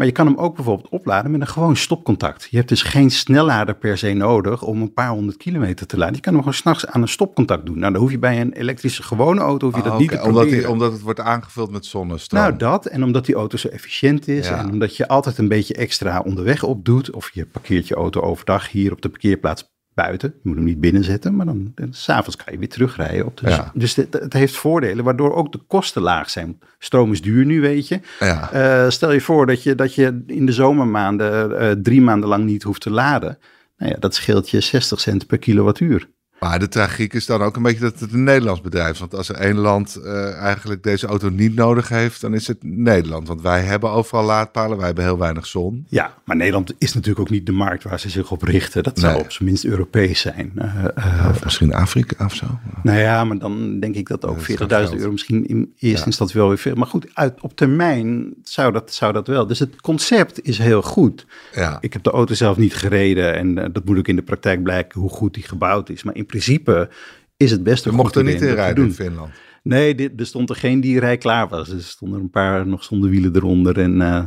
Maar 0.00 0.08
je 0.08 0.14
kan 0.14 0.26
hem 0.26 0.36
ook 0.36 0.54
bijvoorbeeld 0.54 0.88
opladen 0.88 1.30
met 1.30 1.40
een 1.40 1.46
gewoon 1.46 1.76
stopcontact. 1.76 2.46
Je 2.50 2.56
hebt 2.56 2.68
dus 2.68 2.82
geen 2.82 3.10
snellader 3.10 3.74
per 3.74 3.98
se 3.98 4.12
nodig 4.12 4.62
om 4.62 4.80
een 4.80 4.92
paar 4.92 5.08
honderd 5.08 5.36
kilometer 5.36 5.86
te 5.86 5.96
laden. 5.96 6.14
Je 6.14 6.20
kan 6.20 6.32
hem 6.32 6.42
gewoon 6.42 6.58
s'nachts 6.58 6.86
aan 6.86 7.02
een 7.02 7.08
stopcontact 7.08 7.66
doen. 7.66 7.78
Nou, 7.78 7.92
dan 7.92 8.02
hoef 8.02 8.10
je 8.10 8.18
bij 8.18 8.40
een 8.40 8.52
elektrische 8.52 9.02
gewone 9.02 9.40
auto 9.40 9.66
hoef 9.66 9.76
je 9.76 9.82
dat 9.82 9.92
ah, 9.92 9.98
niet 9.98 10.10
te 10.10 10.22
omdat, 10.22 10.48
die, 10.48 10.70
omdat 10.70 10.92
het 10.92 11.00
wordt 11.00 11.20
aangevuld 11.20 11.70
met 11.70 11.86
zonnestroom. 11.86 12.42
Nou, 12.42 12.56
dat 12.56 12.86
en 12.86 13.04
omdat 13.04 13.26
die 13.26 13.34
auto 13.34 13.56
zo 13.56 13.68
efficiënt 13.68 14.28
is 14.28 14.48
Ja. 14.48 14.58
en 14.58 14.70
omdat 14.70 14.96
je 14.96 15.08
altijd 15.08 15.38
een 15.38 15.48
beetje 15.48 15.74
extra 15.74 16.20
onderweg 16.20 16.62
op 16.62 16.84
doet. 16.84 17.10
Of 17.10 17.30
je 17.32 17.46
parkeert 17.46 17.88
je 17.88 17.94
auto 17.94 18.20
overdag 18.20 18.70
hier 18.70 18.92
op 18.92 19.02
de 19.02 19.08
parkeerplaats 19.08 19.70
buiten. 20.02 20.34
Je 20.42 20.48
moet 20.48 20.56
hem 20.56 20.64
niet 20.64 20.80
binnenzetten, 20.80 21.36
maar 21.36 21.46
dan, 21.46 21.72
dan 21.74 21.92
s'avonds 21.92 22.36
kan 22.36 22.52
je 22.52 22.58
weer 22.58 22.68
terugrijden. 22.68 23.26
Op 23.26 23.36
de, 23.36 23.48
Ja. 23.48 23.70
Dus 23.74 23.94
het, 23.96 24.12
het 24.12 24.32
heeft 24.32 24.56
voordelen, 24.56 25.04
waardoor 25.04 25.34
ook 25.34 25.52
de 25.52 25.60
kosten 25.66 26.02
laag 26.02 26.30
zijn. 26.30 26.58
Stroom 26.78 27.12
is 27.12 27.22
duur 27.22 27.44
nu, 27.44 27.60
weet 27.60 27.88
je. 27.88 28.00
ja. 28.20 28.52
Eh, 28.52 28.90
stel 28.90 29.12
je 29.12 29.20
voor 29.20 29.46
dat 29.46 29.62
je, 29.62 29.74
dat 29.74 29.94
je 29.94 30.22
in 30.26 30.46
de 30.46 30.52
zomermaanden 30.52 31.58
eh, 31.58 31.70
drie 31.70 32.00
maanden 32.00 32.28
lang 32.28 32.44
niet 32.44 32.62
hoeft 32.62 32.80
te 32.80 32.90
laden. 32.90 33.38
Nou 33.78 33.92
ja, 33.92 33.98
dat 33.98 34.14
scheelt 34.14 34.50
je 34.50 34.60
60 34.60 35.00
cent 35.00 35.26
per 35.26 35.38
kilowattuur. 35.38 36.08
Maar 36.40 36.58
de 36.58 36.68
tragiek 36.68 37.12
is 37.14 37.26
dan 37.26 37.42
ook 37.42 37.56
een 37.56 37.62
beetje 37.62 37.80
dat 37.80 38.00
het 38.00 38.12
een 38.12 38.24
Nederlands 38.24 38.60
bedrijf 38.60 38.90
is. 38.92 38.98
Want 38.98 39.14
als 39.14 39.28
er 39.28 39.34
één 39.34 39.56
land 39.56 39.96
eh, 39.96 40.32
eigenlijk 40.38 40.82
deze 40.82 41.06
auto 41.06 41.28
niet 41.28 41.54
nodig 41.54 41.88
heeft, 41.88 42.20
dan 42.20 42.34
is 42.34 42.46
het 42.46 42.58
Nederland. 42.62 43.28
Want 43.28 43.42
wij 43.42 43.60
hebben 43.62 43.90
overal 43.90 44.24
laadpalen, 44.24 44.76
wij 44.76 44.86
hebben 44.86 45.04
heel 45.04 45.18
weinig 45.18 45.46
zon. 45.46 45.86
Ja, 45.88 46.14
maar 46.24 46.36
Nederland 46.36 46.74
is 46.78 46.92
natuurlijk 46.94 47.20
ook 47.20 47.30
niet 47.30 47.46
de 47.46 47.52
markt 47.52 47.82
waar 47.84 48.00
ze 48.00 48.08
zich 48.10 48.30
op 48.30 48.42
richten. 48.42 48.82
Dat 48.82 48.98
zou 48.98 49.12
Nee. 49.14 49.22
op 49.22 49.30
zijn 49.32 49.48
minst 49.48 49.64
Europees 49.64 50.20
zijn. 50.20 50.52
Eh, 50.56 50.84
eh, 50.94 51.28
Of 51.30 51.44
misschien 51.44 51.74
Afrika 51.74 52.24
of 52.24 52.34
zo. 52.34 52.46
nou 52.82 52.98
ja, 52.98 53.24
maar 53.24 53.38
dan 53.38 53.80
denk 53.80 53.94
ik 53.94 54.08
dat 54.08 54.24
ook 54.24 54.30
Dat 54.30 54.38
is 54.38 54.44
40.000 54.56 54.68
toch 54.68 54.78
geld. 54.88 54.98
euro 55.00 55.10
misschien 55.12 55.46
in 55.46 55.72
eerste 55.78 55.98
Ja. 56.00 56.04
instantie 56.06 56.40
wel 56.40 56.48
weer 56.48 56.58
veel. 56.58 56.74
Maar 56.74 56.86
goed, 56.86 57.06
uit, 57.14 57.40
op 57.40 57.56
termijn 57.56 58.34
zou 58.42 58.72
dat, 58.72 58.92
zou 58.94 59.12
dat 59.12 59.26
wel. 59.26 59.46
Dus 59.46 59.58
het 59.58 59.80
concept 59.80 60.42
is 60.42 60.58
heel 60.58 60.82
goed. 60.82 61.26
Ja. 61.54 61.78
Ik 61.80 61.92
heb 61.92 62.02
de 62.02 62.10
auto 62.10 62.34
zelf 62.34 62.56
niet 62.56 62.74
gereden 62.74 63.34
en 63.34 63.72
dat 63.72 63.84
moet 63.84 63.98
ook 63.98 64.08
in 64.08 64.16
de 64.16 64.22
praktijk 64.22 64.62
blijken 64.62 65.00
hoe 65.00 65.10
goed 65.10 65.34
die 65.34 65.42
gebouwd 65.42 65.88
is. 65.88 66.02
Maar 66.02 66.14
in 66.14 66.26
principe 66.30 66.88
is 67.36 67.50
het 67.50 67.62
best 67.62 67.84
We 67.84 67.92
mochten 67.92 68.26
er 68.26 68.32
niet 68.32 68.42
in 68.42 68.54
rijden 68.54 68.84
in. 68.84 68.92
Finland. 68.92 69.30
Nee, 69.62 69.94
dit, 69.94 70.20
er 70.20 70.26
stond 70.26 70.50
er 70.50 70.56
geen 70.56 70.80
die 70.80 71.00
rij 71.00 71.16
klaar 71.18 71.48
was. 71.48 71.68
Er 71.68 71.82
stonden 71.82 72.20
een 72.20 72.30
paar 72.30 72.66
nog 72.66 72.84
zonder 72.84 73.10
wielen 73.10 73.36
eronder 73.36 73.78
en 73.78 74.02
eh, 74.02 74.24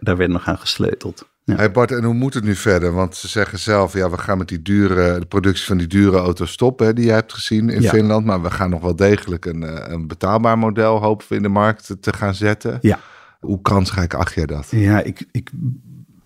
daar, 0.00 0.16
werd 0.16 0.30
nog 0.30 0.48
aan 0.48 0.58
gesleuteld. 0.58 1.28
Ja. 1.44 1.56
Hey 1.56 1.70
Bart, 1.70 1.90
en 1.90 2.04
hoe 2.04 2.14
moet 2.14 2.34
het 2.34 2.44
nu 2.44 2.54
verder? 2.54 2.92
Want 2.92 3.16
ze 3.16 3.28
zeggen 3.28 3.58
zelf, 3.58 3.92
ja, 3.92 4.10
we 4.10 4.18
gaan 4.18 4.38
met 4.38 4.48
die 4.48 4.62
dure, 4.62 5.18
de 5.18 5.26
productie 5.26 5.66
van 5.66 5.78
die 5.78 5.86
dure 5.86 6.16
auto's 6.16 6.52
stoppen, 6.52 6.86
hè, 6.86 6.92
die 6.92 7.04
jij 7.04 7.14
hebt 7.14 7.32
gezien 7.32 7.68
in 7.68 7.82
Ja. 7.82 7.90
Finland. 7.90 8.24
Maar 8.24 8.42
we 8.42 8.50
gaan 8.50 8.70
nog 8.70 8.82
wel 8.82 8.96
degelijk 8.96 9.44
een, 9.44 9.62
eh, 9.62 9.92
een 9.92 10.06
betaalbaar 10.06 10.58
model, 10.58 11.00
hopen 11.00 11.26
we, 11.28 11.34
in 11.34 11.42
de 11.42 11.48
markt 11.48 11.96
te 12.00 12.12
gaan 12.12 12.34
zetten. 12.34 12.78
Ja. 12.80 12.98
Hoe 13.40 13.60
kansrijk 13.60 14.14
acht 14.14 14.34
jij 14.34 14.46
dat? 14.46 14.66
Ja, 14.70 15.02
ik, 15.02 15.26
ik 15.32 15.50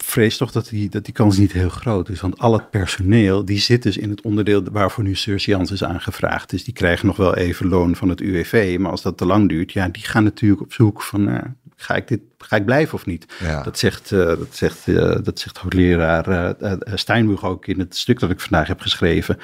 vrees 0.04 0.36
toch 0.36 0.52
dat 0.52 0.68
die, 0.68 0.88
dat 0.88 1.04
die 1.04 1.14
kans 1.14 1.38
niet 1.38 1.52
heel 1.52 1.68
groot 1.68 2.08
is. 2.08 2.20
Want 2.20 2.38
al 2.38 2.52
het 2.52 2.70
personeel, 2.70 3.44
die 3.44 3.58
zit 3.58 3.82
dus 3.82 3.96
in 3.96 4.10
het 4.10 4.20
onderdeel 4.20 4.62
waarvoor 4.72 5.04
nu 5.04 5.14
Surseance 5.14 5.72
is 5.72 5.84
aangevraagd. 5.84 6.50
Dus 6.50 6.64
die 6.64 6.74
krijgen 6.74 7.06
nog 7.06 7.16
wel 7.16 7.36
even 7.36 7.68
loon 7.68 7.96
van 7.96 8.08
het 8.08 8.20
UWV. 8.20 8.76
Maar 8.80 8.90
als 8.90 9.02
dat 9.02 9.16
te 9.16 9.26
lang 9.26 9.48
duurt, 9.48 9.72
ja, 9.72 9.88
die 9.88 10.04
gaan 10.04 10.24
natuurlijk 10.24 10.60
op 10.60 10.72
zoek 10.72 11.02
van, 11.02 11.24
nou, 11.24 11.42
ga 11.76 11.94
ik 11.94 12.08
dit, 12.08 12.20
ga 12.38 12.56
ik 12.56 12.64
blijven 12.64 12.94
of 12.94 13.06
niet? 13.06 13.26
Ja. 13.40 13.62
Dat 13.62 13.78
zegt, 13.78 14.12
eh, 14.12 14.18
dat 14.18 14.48
zegt, 14.50 14.88
eh, 14.88 15.16
dat 15.22 15.38
zegt 15.38 15.58
hoogleraar 15.58 16.28
eh, 16.28 16.72
eh, 16.72 16.78
Steinburg 16.94 17.44
ook 17.44 17.66
in 17.66 17.78
het 17.78 17.96
stuk 17.96 18.18
dat 18.20 18.30
ik 18.30 18.40
vandaag 18.40 18.68
heb 18.68 18.80
geschreven. 18.80 19.38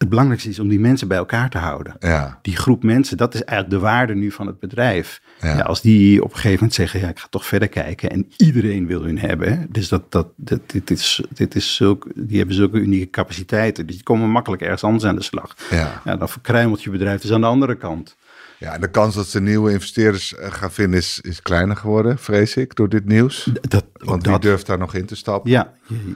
Het 0.00 0.08
belangrijkste 0.08 0.48
is 0.48 0.58
om 0.58 0.68
die 0.68 0.80
mensen 0.80 1.08
bij 1.08 1.16
elkaar 1.16 1.50
te 1.50 1.58
houden. 1.58 1.96
Ja, 1.98 2.38
Die 2.42 2.56
groep 2.56 2.82
mensen, 2.82 3.16
dat 3.16 3.34
is 3.34 3.44
eigenlijk 3.44 3.80
de 3.80 3.86
waarde 3.88 4.14
nu 4.14 4.30
van 4.30 4.46
het 4.46 4.58
bedrijf. 4.58 5.20
Ja. 5.40 5.56
Ja. 5.56 5.60
als 5.62 5.80
die 5.80 6.22
op 6.22 6.28
een 6.28 6.34
gegeven 6.34 6.54
moment 6.54 6.74
zeggen, 6.74 7.00
ja, 7.00 7.08
ik 7.08 7.18
ga 7.18 7.26
toch 7.30 7.46
verder 7.46 7.68
kijken 7.68 8.10
en 8.10 8.32
iedereen 8.36 8.86
wil 8.86 9.02
hun 9.02 9.18
hebben. 9.18 9.66
Dus 9.70 9.88
dat, 9.88 10.12
dat, 10.12 10.26
dat, 10.36 10.60
dit 10.66 10.90
is, 10.90 11.22
dit 11.32 11.54
is 11.54 11.74
zulk, 11.74 12.06
die 12.14 12.38
hebben 12.38 12.56
zulke 12.56 12.78
unieke 12.78 13.10
capaciteiten. 13.10 13.86
Dus 13.86 13.94
die 13.94 14.04
komen 14.04 14.30
makkelijk 14.30 14.62
ergens 14.62 14.84
anders 14.84 15.04
aan 15.04 15.16
de 15.16 15.22
slag. 15.22 15.54
ja. 15.70 16.00
Ja, 16.04 16.16
dan 16.16 16.28
verkruimelt 16.28 16.82
je 16.82 16.90
bedrijf 16.90 17.20
dus 17.20 17.32
aan 17.32 17.40
de 17.40 17.46
andere 17.46 17.76
kant. 17.76 18.16
Ja, 18.60 18.74
en 18.74 18.80
de 18.80 18.90
kans 18.90 19.14
dat 19.14 19.26
ze 19.26 19.40
nieuwe 19.40 19.72
investeerders 19.72 20.34
eh, 20.34 20.52
gaan 20.52 20.72
vinden 20.72 20.98
is, 20.98 21.20
is 21.20 21.42
kleiner 21.42 21.76
geworden, 21.76 22.18
vrees 22.18 22.56
ik, 22.56 22.74
door 22.74 22.88
dit 22.88 23.04
nieuws. 23.04 23.50
Dat, 23.68 23.84
Want 23.92 24.22
wie 24.22 24.32
dat, 24.32 24.42
durft 24.42 24.66
daar 24.66 24.78
nog 24.78 24.94
in 24.94 25.06
te 25.06 25.16
stappen? 25.16 25.50
ja, 25.50 25.72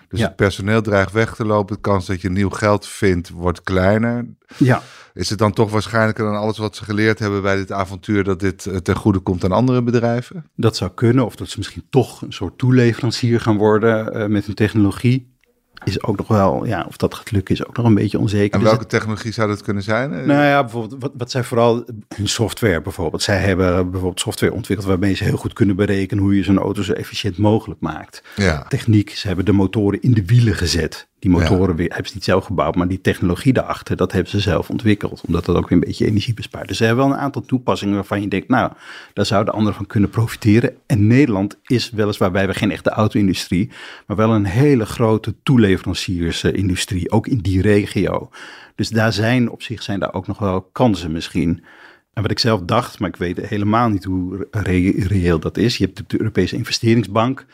Dus 0.09 0.21
ja, 0.21 0.27
het 0.27 0.37
personeel 0.37 0.83
dreigt 0.83 1.13
weg 1.13 1.35
te 1.35 1.45
lopen. 1.45 1.75
De 1.75 1.81
kans 1.81 2.07
dat 2.07 2.21
je 2.21 2.31
nieuw 2.31 2.51
geld 2.51 2.87
vindt 2.87 3.31
wordt 3.31 3.63
kleiner. 3.63 4.27
ja. 4.57 4.83
Is 5.15 5.31
het 5.31 5.39
dan 5.39 5.53
toch 5.53 5.71
waarschijnlijker 5.71 6.25
dan 6.25 6.37
alles 6.37 6.59
wat 6.59 6.77
ze 6.77 6.85
geleerd 6.85 7.19
hebben 7.19 7.43
bij 7.43 7.57
dit 7.57 7.73
avontuur 7.73 8.25
dat 8.25 8.41
dit 8.41 8.67
eh, 8.67 8.77
ten 8.77 8.97
goede 8.97 9.19
komt 9.19 9.45
aan 9.45 9.53
andere 9.53 9.83
bedrijven? 9.83 10.51
dat 10.57 10.77
zou 10.77 10.91
kunnen. 10.95 11.25
Of 11.25 11.37
dat 11.37 11.49
ze 11.49 11.59
misschien 11.59 11.87
toch 11.91 12.23
een 12.23 12.33
soort 12.33 12.59
toeleverancier 12.59 13.41
gaan 13.41 13.57
worden 13.57 14.13
eh, 14.13 14.27
met 14.27 14.47
hun 14.47 14.55
technologie. 14.55 15.34
Is 15.85 16.03
ook 16.03 16.17
nog 16.17 16.29
wel, 16.29 16.67
ja, 16.67 16.85
of 16.89 16.97
dat 16.97 17.15
gaat 17.15 17.31
lukken 17.31 17.55
is 17.55 17.67
ook 17.67 17.77
nog 17.77 17.87
een 17.87 17.95
beetje 17.95 18.19
onzeker. 18.19 18.53
En 18.53 18.61
Dus 18.61 18.69
welke 18.69 18.87
technologie 18.87 19.33
zou 19.33 19.49
dat 19.49 19.63
kunnen 19.63 19.83
zijn? 19.83 20.13
Eh, 20.13 20.27
Nou 20.27 20.45
ja, 20.45 20.61
bijvoorbeeld, 20.63 21.03
wat, 21.03 21.13
wat 21.17 21.31
zij 21.31 21.45
vooral 21.45 21.85
hun 22.17 22.29
software 22.29 22.81
bijvoorbeeld. 22.81 23.23
Zij 23.23 23.39
hebben 23.39 23.75
bijvoorbeeld 23.91 24.21
software 24.21 24.53
ontwikkeld 24.53 24.89
waarmee 24.89 25.15
ze 25.15 25.25
heel 25.25 25.37
goed 25.37 25.53
kunnen 25.53 25.77
berekenen 25.77 26.25
hoe 26.25 26.37
je 26.37 26.43
zo'n 26.43 26.59
auto 26.59 26.83
zo 26.83 26.93
efficiënt 26.93 27.39
mogelijk 27.39 27.81
maakt. 27.81 28.23
Ja, 28.37 28.65
Techniek, 28.69 29.11
ze 29.11 29.27
hebben 29.27 29.45
de 29.45 29.53
motoren 29.53 30.03
in 30.03 30.13
de 30.13 30.25
wielen 30.25 30.55
gezet. 30.55 31.09
Die 31.25 31.33
motoren 31.33 31.77
weer, 31.77 31.89
hebben 31.89 32.07
ze 32.07 32.15
niet 32.15 32.25
zelf 32.25 32.45
gebouwd, 32.45 32.75
maar 32.75 32.89
die 32.89 33.01
technologie 33.01 33.53
daarachter, 33.53 33.97
dat 33.97 34.13
hebben 34.13 34.31
ze 34.31 34.41
zelf 34.41 34.71
ontwikkeld. 34.71 35.23
Omdat 35.27 35.45
dat 35.45 35.57
ook 35.57 35.69
weer 35.69 35.79
een 35.79 35.85
beetje 35.85 36.07
energie 36.07 36.35
bespaart. 36.35 36.69
Dus 36.69 36.77
ze 36.77 36.85
hebben 36.85 37.05
wel 37.05 37.15
een 37.15 37.21
aantal 37.21 37.43
toepassingen 37.43 37.95
waarvan 37.95 38.21
je 38.21 38.29
denkt, 38.29 38.49
nou, 38.49 38.73
daar 39.13 39.27
zouden 39.27 39.55
anderen 39.55 39.75
van 39.75 39.87
kunnen 39.87 40.11
profiteren. 40.11 40.77
En 40.87 41.07
Nederland 41.07 41.59
is 41.63 41.91
weliswaar, 41.91 42.31
wij 42.31 42.41
hebben 42.41 42.59
geen 42.59 42.71
echte 42.71 42.91
auto-industrie, 42.91 43.71
maar 44.07 44.17
wel 44.17 44.31
een 44.31 44.45
hele 44.45 44.87
grote 44.87 45.35
toeleveranciersindustrie, 45.43 47.11
ook 47.11 47.27
in 47.27 47.39
die 47.39 47.63
regio. 47.63 48.31
Dus 48.75 48.89
daar 48.89 49.13
zijn 49.13 49.51
op 49.51 49.63
zich 49.63 49.83
zijn 49.83 50.01
daar 50.01 50.15
ook 50.15 50.27
nog 50.27 50.39
wel 50.39 50.69
kansen 50.73 51.13
misschien. 51.13 51.65
En 52.15 52.23
wat 52.23 52.31
ik 52.31 52.39
zelf 52.39 52.61
dacht, 52.61 52.99
maar 52.99 53.09
ik 53.09 53.17
weet 53.17 53.41
helemaal 53.47 53.89
niet 53.89 54.05
hoe 54.05 54.47
re- 54.51 54.93
reëel 55.07 55.39
dat 55.39 55.57
is. 55.57 55.77
Je 55.77 55.85
hebt 55.85 56.11
de 56.11 56.19
Europese 56.19 56.57
investeringsbank. 56.57 57.47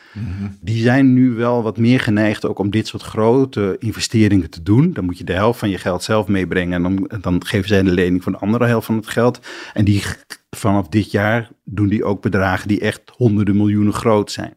Die 0.61 0.83
zijn 0.83 1.13
nu 1.13 1.31
wel 1.31 1.63
wat 1.63 1.79
meer 1.79 2.01
geneigd 2.01 2.47
ook 2.47 2.59
om 2.59 2.71
dit 2.71 2.87
soort 2.87 3.03
grote 3.03 3.77
investeringen 3.79 4.51
te 4.51 4.63
doen. 4.63 4.93
Dan 4.93 5.05
moet 5.05 5.19
je 5.19 5.25
de 5.25 5.33
helft 5.33 5.59
van 5.59 5.71
je 5.71 5.79
geld 5.79 6.03
zelf 6.03 6.27
meebrengen. 6.27 6.73
En 6.73 6.83
dan, 6.83 7.21
dan 7.21 7.45
geven 7.47 7.69
zij 7.69 7.83
de 7.83 7.91
lening 7.91 8.23
voor 8.23 8.33
de 8.33 8.39
andere 8.39 8.67
helft 8.67 8.87
van 8.87 8.97
het 8.97 9.09
geld. 9.09 9.41
En 9.73 9.85
die 9.85 10.03
vanaf 10.57 10.89
dit 10.89 11.11
jaar 11.11 11.51
doen 11.65 11.89
die 11.89 12.05
ook 12.05 12.23
bedragen 12.23 12.69
die 12.69 12.81
echt 12.81 13.01
honderden 13.17 13.57
miljoenen 13.57 13.93
groot 13.93 14.33
zijn. 14.33 14.55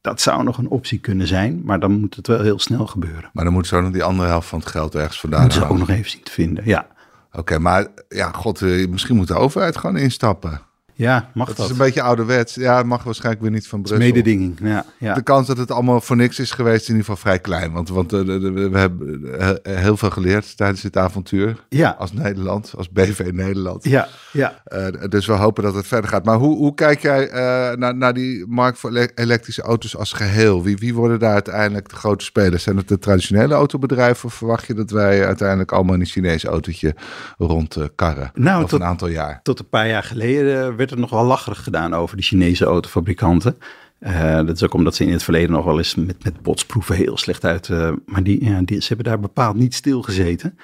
Dat 0.00 0.20
zou 0.20 0.42
nog 0.42 0.58
een 0.58 0.68
optie 0.68 0.98
kunnen 0.98 1.26
zijn, 1.26 1.60
maar 1.64 1.80
dan 1.80 2.00
moet 2.00 2.14
het 2.16 2.26
wel 2.26 2.40
heel 2.40 2.58
snel 2.58 2.86
gebeuren. 2.86 3.30
maar 3.32 3.44
dan 3.44 3.52
moet 3.52 3.66
zo 3.66 3.80
nog 3.80 3.92
die 3.92 4.02
andere 4.04 4.28
helft 4.28 4.48
van 4.48 4.58
het 4.58 4.68
geld 4.68 4.94
ergens 4.94 5.20
vandaan 5.20 5.40
Moeten 5.42 5.58
ze 5.60 5.68
ook 5.68 5.78
nog 5.78 5.88
even 5.90 6.10
zien 6.10 6.22
te 6.22 6.30
vinden. 6.32 6.64
Ja, 6.66 6.86
Oké, 7.32 7.58
maar 7.58 7.86
ja, 8.08 8.30
god, 8.30 8.62
eh, 8.62 8.88
misschien 8.88 9.16
moet 9.16 9.28
de 9.28 9.34
overheid 9.34 9.76
gewoon 9.76 9.96
instappen. 9.96 10.60
Ja 11.00 11.30
mag 11.34 11.46
Dat 11.46 11.56
dat? 11.56 11.64
is 11.66 11.72
een 11.72 11.78
beetje 11.78 12.02
ouderwets. 12.02 12.54
Ja, 12.54 12.76
het 12.76 12.86
mag 12.86 13.02
waarschijnlijk 13.02 13.42
weer 13.42 13.50
niet 13.50 13.68
van 13.68 13.82
Brussel. 13.82 14.06
Mededinging, 14.06 14.58
ja. 14.62 14.84
ja. 14.98 15.14
De 15.14 15.22
kans 15.22 15.46
dat 15.46 15.56
het 15.58 15.70
allemaal 15.70 16.00
voor 16.00 16.16
niks 16.16 16.38
is 16.38 16.50
geweest 16.50 16.80
is 16.82 16.88
in 16.88 16.94
ieder 16.96 17.04
geval 17.10 17.20
vrij 17.22 17.38
klein. 17.38 17.72
Want, 17.72 17.88
want 17.88 18.12
eh, 18.12 18.20
we 18.20 18.70
hebben 18.78 19.24
eh, 19.38 19.76
heel 19.76 19.96
veel 19.96 20.10
geleerd 20.10 20.56
tijdens 20.56 20.80
dit 20.80 20.96
avontuur. 20.96 21.64
Ja, 21.68 21.96
Als 21.98 22.12
Nederland, 22.12 22.72
als 22.76 22.90
BV 22.90 23.28
Nederland. 23.32 23.84
ja, 23.84 24.08
ja. 24.32 24.62
Eh, 24.64 24.86
dus 25.08 25.26
we 25.26 25.32
hopen 25.32 25.62
dat 25.62 25.74
het 25.74 25.86
verder 25.86 26.10
gaat. 26.10 26.24
Maar 26.24 26.36
hoe, 26.36 26.56
hoe 26.56 26.74
kijk 26.74 27.00
jij 27.02 27.28
naar, 27.76 27.96
naar 27.96 28.14
die 28.14 28.46
markt 28.48 28.78
voor 28.78 28.90
ele- 28.90 29.10
elektrische 29.14 29.62
auto's 29.62 29.96
als 29.96 30.12
geheel? 30.12 30.62
Wie, 30.62 30.76
wie 30.76 30.94
worden 30.94 31.18
daar 31.18 31.32
uiteindelijk 31.32 31.88
de 31.88 31.96
grote 31.96 32.24
spelers? 32.24 32.62
Zijn 32.62 32.76
het 32.76 32.88
de 32.88 32.98
traditionele 32.98 33.54
autobedrijven 33.54 34.24
of 34.24 34.34
verwacht 34.34 34.66
je 34.66 34.74
dat 34.74 34.90
wij 34.90 35.26
uiteindelijk 35.26 35.72
allemaal 35.72 35.94
in 35.94 36.00
een 36.00 36.06
Chinees 36.06 36.44
autootje 36.44 36.94
rondkarren? 37.38 38.30
Nou, 38.34 38.60
tot- 38.60 38.72
een 38.80 38.84
aantal 38.86 39.08
jaar. 39.08 39.40
Tot 39.42 39.58
een 39.58 39.68
paar 39.68 39.88
jaar 39.88 40.02
geleden 40.02 40.76
werd 40.76 40.89
er 40.90 40.98
nog 40.98 41.10
wel 41.10 41.24
lacherig 41.24 41.62
gedaan 41.62 41.94
over 41.94 42.16
de 42.16 42.22
Chinese 42.22 42.64
autofabrikanten. 42.64 43.56
Eh, 44.00 44.34
dat 44.34 44.56
is 44.56 44.62
ook 44.62 44.74
omdat 44.74 44.94
ze 44.94 45.04
in 45.04 45.12
het 45.12 45.22
verleden 45.22 45.50
nog 45.50 45.64
wel 45.64 45.78
eens 45.78 45.94
met, 45.94 46.24
met 46.24 46.42
botsproeven 46.42 46.96
heel 46.96 47.16
slecht 47.16 47.44
uit. 47.44 47.68
eh, 47.68 47.92
maar 48.06 48.22
die, 48.22 48.44
ja, 48.44 48.60
die, 48.64 48.80
ze 48.80 48.88
hebben 48.88 49.06
daar 49.06 49.20
bepaald 49.20 49.56
niet 49.56 49.74
stilgezeten. 49.74 50.58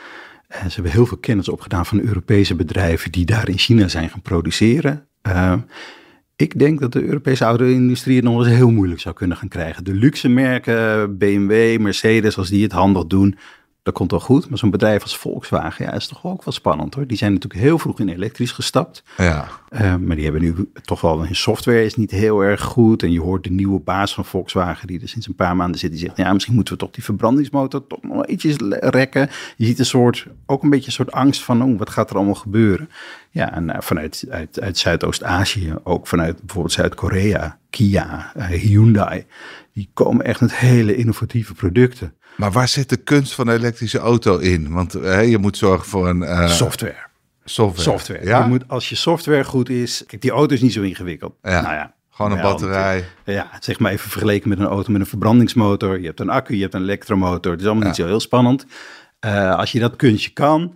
Eh, 0.49 0.61
ze 0.67 0.75
hebben 0.75 0.93
heel 0.93 1.07
veel 1.07 1.17
kennis 1.17 1.49
opgedaan 1.49 1.87
van 1.87 2.01
Europese 2.01 2.55
bedrijven 2.55 3.13
die 3.13 3.25
daar 3.25 3.49
in 3.49 3.59
China 3.59 3.89
zijn 3.89 4.11
gaan 4.11 4.23
produceren. 4.23 5.07
Ik 6.37 6.59
denk 6.59 6.81
dat 6.81 6.93
de 6.93 7.05
Europese 7.05 7.45
auto-industrie 7.45 8.17
het 8.17 8.25
nog 8.25 8.39
eens 8.39 8.57
heel 8.57 8.71
moeilijk 8.71 9.01
zou 9.01 9.15
kunnen 9.15 9.37
gaan 9.37 9.49
krijgen. 9.49 9.85
De 9.85 9.95
luxe 9.95 10.29
merken, 10.29 11.19
BMW, 11.19 11.81
Mercedes, 11.81 12.39
als 12.39 12.49
die 12.49 12.63
het 12.63 12.73
handig 12.73 13.07
doen, 13.07 13.39
dat 13.87 13.95
komt 13.95 14.11
wel 14.11 14.21
goed. 14.21 14.49
Maar 14.49 14.59
zo'n 14.59 14.71
bedrijf 14.71 15.03
als 15.03 15.17
Volkswagen, 15.17 15.85
ja, 15.85 15.93
is 15.93 16.07
toch 16.07 16.25
ook 16.25 16.45
wel 16.45 16.55
spannend 16.55 16.95
hoor. 16.95 17.07
Die 17.07 17.17
zijn 17.17 17.33
natuurlijk 17.33 17.61
heel 17.61 17.79
vroeg 17.79 18.01
in 18.01 18.09
elektrisch 18.09 18.51
gestapt. 18.51 19.03
Ja. 19.17 19.49
Uh, 19.71 19.97
maar 19.97 20.17
die 20.17 20.25
hebben 20.25 20.43
nu 20.43 20.71
toch 20.83 21.01
wel, 21.01 21.25
hun 21.25 21.37
software 21.37 21.85
is 21.85 21.97
niet 21.97 22.11
heel 22.11 22.41
erg 22.41 22.63
goed. 22.63 23.03
En 23.03 23.13
je 23.13 23.21
hoort 23.21 23.45
de 23.45 23.51
nieuwe 23.51 23.81
baas 23.81 24.15
van 24.15 24.25
Volkswagen, 24.25 24.87
die 24.87 25.01
er 25.01 25.09
sinds 25.09 25.27
een 25.27 25.35
paar 25.35 25.57
maanden 25.57 25.79
zit, 25.79 25.91
die 25.91 26.01
zegt, 26.01 26.17
ja, 26.17 26.33
misschien 26.33 26.55
moeten 26.55 26.75
we 26.75 26.81
toch 26.81 26.91
die 26.91 27.05
verbrandingsmotor 27.05 27.87
toch 27.87 28.03
nog 28.03 28.27
ietsjes 28.27 28.57
rekken. 28.71 29.29
Je 29.57 29.67
ziet 29.67 29.79
een 29.79 29.87
soort, 29.87 30.27
ook 30.47 30.63
een 30.63 30.71
beetje 30.71 30.87
een 30.87 30.93
soort 30.93 31.13
angst 31.13 31.43
van, 31.43 31.63
oh, 31.63 31.79
wat 31.79 31.91
gaat 31.91 32.11
er 32.11 32.17
allemaal 32.17 32.35
gebeuren? 32.35 32.89
Ja, 33.31 33.53
en 33.53 33.69
uh, 33.69 33.77
vanuit 33.79 34.25
uit, 34.31 34.61
uit 34.61 34.79
Zuidoost-Azië, 34.79 35.75
ook 35.83 36.07
vanuit 36.07 36.41
bijvoorbeeld 36.41 36.75
Zuid-Korea, 36.75 37.59
Kia, 37.71 38.33
uh, 38.37 38.45
Hyundai, 38.45 39.25
die 39.73 39.89
komen 39.93 40.25
echt 40.25 40.41
met 40.41 40.57
hele 40.57 40.97
innovatieve 40.97 41.55
producten. 41.55 42.15
Maar 42.37 42.53
waar 42.53 42.69
zit 42.69 42.89
de 42.89 42.97
kunst 42.97 43.35
van 43.35 43.47
de 43.47 43.53
elektrische 43.53 43.99
auto 43.99 44.39
in? 44.39 44.73
Want 44.73 44.97
uh, 44.97 45.29
je 45.31 45.39
moet 45.39 45.57
zorgen 45.57 45.89
voor 45.89 46.09
een... 46.09 46.23
Uh, 46.23 46.49
software. 46.49 46.97
Software. 47.45 47.91
Software. 47.91 48.27
Ja? 48.27 48.43
Je 48.43 48.49
moet, 48.49 48.65
als 48.67 48.89
je 48.89 48.95
software 48.95 49.45
goed 49.45 49.69
is... 49.69 50.05
Kijk, 50.07 50.23
die 50.23 50.31
auto 50.31 50.55
is 50.55 50.61
niet 50.61 50.73
zo 50.73 50.83
ingewikkeld. 50.83 51.35
Ja. 51.43 51.61
Nou 51.61 51.75
ja, 51.75 51.95
Gewoon 52.11 52.33
een 52.33 52.41
batterij. 52.41 53.05
Ja, 53.25 53.51
zeg 53.61 53.79
maar 53.79 53.93
even 53.93 54.11
vergeleken 54.11 54.49
met 54.49 54.59
een 54.59 54.67
auto 54.67 54.93
met 54.93 55.01
een 55.01 55.07
verbrandingsmotor. 55.07 56.01
Je 56.01 56.07
hebt 56.07 56.21
een 56.21 56.31
accu, 56.31 56.55
je 56.55 56.63
hebt 56.63 56.75
een 56.75 56.83
elektromotor. 56.83 57.53
Het 57.53 57.61
is 57.61 57.67
allemaal 57.67 57.87
niet 57.87 57.97
zo 57.97 58.07
heel 58.07 58.21
spannend. 58.21 58.67
Uh, 59.21 59.57
als 59.57 59.73
je 59.73 59.79
dat 59.79 59.97
kunstje 59.97 60.31
kan 60.31 60.75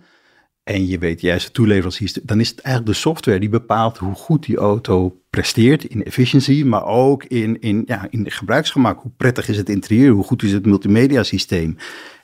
en 0.63 0.87
je 0.87 0.97
weet 0.97 1.21
juist 1.21 1.45
de 1.45 1.51
toeleveranciers, 1.51 2.13
dan 2.13 2.39
is 2.39 2.49
het 2.49 2.59
eigenlijk 2.59 2.95
de 2.95 3.01
software 3.01 3.39
die 3.39 3.49
bepaalt 3.49 3.97
hoe 3.97 4.15
goed 4.15 4.45
die 4.45 4.57
auto 4.57 5.21
presteert 5.29 5.83
in 5.83 6.03
efficiëntie, 6.03 6.65
maar 6.65 6.85
ook 6.85 7.23
in, 7.23 7.59
in, 7.59 7.83
ja, 7.85 8.07
in 8.09 8.31
gebruiksgemak. 8.31 9.01
Hoe 9.01 9.11
prettig 9.17 9.47
is 9.47 9.57
het 9.57 9.69
interieur? 9.69 10.11
Hoe 10.11 10.23
goed 10.23 10.43
is 10.43 10.51
het 10.51 10.65
multimedia 10.65 11.23
systeem? 11.23 11.77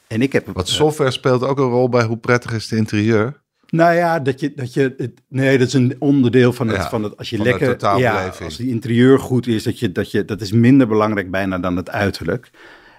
En 0.08 0.21
ik 0.21 0.34
heb. 0.34 0.47
Wat 0.54 0.67
software 0.69 1.12
speelt 1.12 1.43
ook 1.43 1.58
een 1.58 1.69
rol 1.69 1.89
bij 1.89 2.04
hoe 2.04 2.17
prettig 2.17 2.54
is 2.54 2.69
het 2.69 2.80
interieur? 2.80 3.41
Nou 3.69 3.93
ja, 3.95 4.19
dat 4.19 4.39
je, 4.39 4.54
dat 4.56 4.73
je 4.73 4.93
het, 4.97 5.21
nee, 5.30 5.58
dat 5.58 5.67
is 5.67 5.73
een 5.73 5.95
onderdeel 6.00 6.54
van 6.54 6.67
het, 6.67 6.78
Ja, 6.78 6.89
van 6.89 7.04
het 7.04 7.17
als 7.17 7.30
je 7.30 7.38
lekker, 7.38 8.00
ja, 8.00 8.34
als 8.43 8.58
die 8.58 8.69
interieur 8.69 9.19
goed 9.19 9.47
is, 9.47 9.63
dat 9.63 9.80
je, 9.80 9.91
dat 9.91 10.12
je, 10.12 10.26
dat 10.26 10.41
is 10.41 10.52
minder 10.52 10.88
belangrijk 10.88 11.32
bijna 11.32 11.60
dan 11.60 11.76
het 11.76 11.89
uiterlijk. 11.89 12.50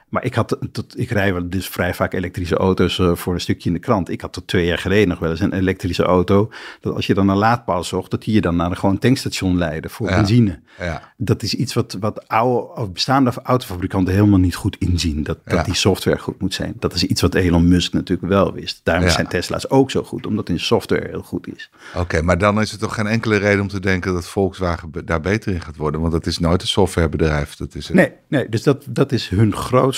Maar 0.08 0.24
ik 0.24 0.34
had, 0.34 0.58
tot, 0.72 0.98
ik 0.98 1.10
rij 1.10 1.32
wel 1.32 1.48
dus 1.48 1.68
vrij 1.68 1.94
vaak 1.94 2.12
elektrische 2.14 2.56
auto's 2.56 2.98
eh, 2.98 3.14
voor 3.14 3.34
een 3.34 3.40
stukje 3.40 3.68
in 3.68 3.74
de 3.74 3.80
krant. 3.80 4.08
Ik 4.10 4.20
had 4.20 4.32
tot 4.32 4.46
twee 4.46 4.66
jaar 4.66 4.78
geleden 4.78 5.08
nog 5.08 5.18
wel 5.18 5.30
eens 5.30 5.40
een 5.40 5.52
elektrische 5.52 6.02
auto. 6.02 6.50
Dat 6.80 6.94
als 6.94 7.06
je 7.06 7.14
dan 7.14 7.28
een 7.28 7.36
laadpaal 7.36 7.84
zocht, 7.84 8.10
dat 8.10 8.22
die 8.22 8.34
je 8.34 8.40
dan 8.40 8.56
naar 8.56 8.70
een 8.70 8.76
gewoon 8.76 8.98
tankstation 8.98 9.58
leidde 9.58 9.88
voor 9.88 10.08
Ja. 10.08 10.16
benzine. 10.16 10.60
Ja. 10.78 11.12
Dat 11.16 11.42
is 11.42 11.54
iets 11.54 11.74
wat, 11.74 11.96
wat 12.00 12.28
oude, 12.28 12.80
of 12.80 12.92
bestaande 12.92 13.32
autofabrikanten 13.42 14.14
helemaal 14.14 14.38
niet 14.38 14.54
goed 14.54 14.76
inzien. 14.78 15.22
Dat, 15.22 15.38
dat 15.44 15.54
Ja. 15.54 15.62
die 15.62 15.74
software 15.74 16.18
goed 16.18 16.40
moet 16.40 16.54
zijn. 16.54 16.74
Dat 16.78 16.94
is 16.94 17.04
iets 17.04 17.20
wat 17.20 17.34
Elon 17.34 17.68
Musk 17.68 17.92
natuurlijk 17.92 18.28
wel 18.28 18.52
wist. 18.52 18.80
Daarom 18.82 19.08
zijn 19.08 19.26
Tesla's 19.26 19.70
ook 19.70 19.90
zo 19.90 20.02
goed, 20.02 20.26
omdat 20.26 20.48
hun 20.48 20.60
software 20.60 21.08
heel 21.08 21.22
goed 21.22 21.46
is. 21.56 21.70
Oké, 21.96 22.22
maar 22.22 22.38
dan 22.38 22.60
is 22.60 22.72
er 22.72 22.78
toch 22.78 22.94
geen 22.94 23.06
enkele 23.06 23.36
reden 23.36 23.60
om 23.60 23.68
te 23.68 23.80
denken 23.80 24.12
dat 24.12 24.28
Volkswagen 24.28 24.92
daar 25.04 25.20
beter 25.20 25.52
in 25.54 25.60
gaat 25.60 25.76
worden. 25.76 26.00
Want 26.00 26.12
dat 26.12 26.26
is 26.26 26.38
nooit 26.38 26.62
een 26.62 26.68
softwarebedrijf. 26.68 27.56
Dat 27.56 27.74
is 27.74 27.86
het. 27.86 27.96
Nee, 27.96 28.12
nee 28.28 28.48
dus 28.48 28.62
dat, 28.62 28.84
dat 28.88 29.12
is 29.12 29.28
hun 29.28 29.54
grootste. 29.54 29.96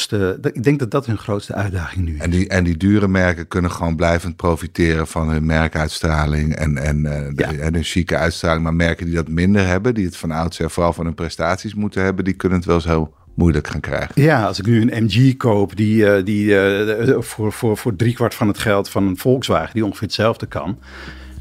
Ik 0.52 0.62
denk 0.62 0.78
dat 0.78 0.90
dat 0.90 1.06
hun 1.06 1.18
grootste 1.18 1.54
uitdaging 1.54 2.04
nu 2.04 2.14
is. 2.14 2.20
En 2.20 2.30
die, 2.30 2.48
en 2.48 2.64
die 2.64 2.76
dure 2.76 3.08
merken 3.08 3.48
kunnen 3.48 3.70
gewoon 3.70 3.96
blijvend 3.96 4.36
profiteren 4.36 5.06
van 5.06 5.28
hun 5.30 5.46
merkuitstraling 5.46 6.54
en, 6.54 6.76
en, 6.78 7.06
eh, 7.06 7.26
de- 7.34 7.42
Ja. 7.42 7.52
en 7.52 7.74
hun 7.74 7.82
chique 7.82 8.16
uitstraling. 8.16 8.62
Maar 8.62 8.74
merken 8.74 9.06
die 9.06 9.14
dat 9.14 9.28
minder 9.28 9.66
hebben, 9.66 9.94
die 9.94 10.04
het 10.04 10.16
van 10.16 10.30
oudsher 10.30 10.70
vooral 10.70 10.92
van 10.92 11.04
hun 11.04 11.14
prestaties 11.14 11.74
moeten 11.74 12.02
hebben, 12.04 12.24
die 12.24 12.34
kunnen 12.34 12.58
het 12.58 12.66
wel 12.66 12.80
heel 12.84 13.14
moeilijk 13.34 13.68
gaan 13.68 13.80
krijgen. 13.80 14.22
Ja, 14.22 14.44
als 14.46 14.58
ik 14.58 14.66
nu 14.66 14.80
een 14.90 15.04
MG 15.04 15.36
koop 15.36 15.76
die, 15.76 16.06
eh, 16.10 16.24
die 16.24 16.58
eh, 16.58 17.20
voor, 17.20 17.52
voor, 17.52 17.76
voor 17.76 17.96
driekwart 17.96 18.34
van 18.34 18.48
het 18.48 18.58
geld 18.58 18.88
van 18.90 19.06
een 19.06 19.16
Volkswagen, 19.18 19.74
die 19.74 19.84
ongeveer 19.84 20.02
hetzelfde 20.06 20.46
kan, 20.46 20.78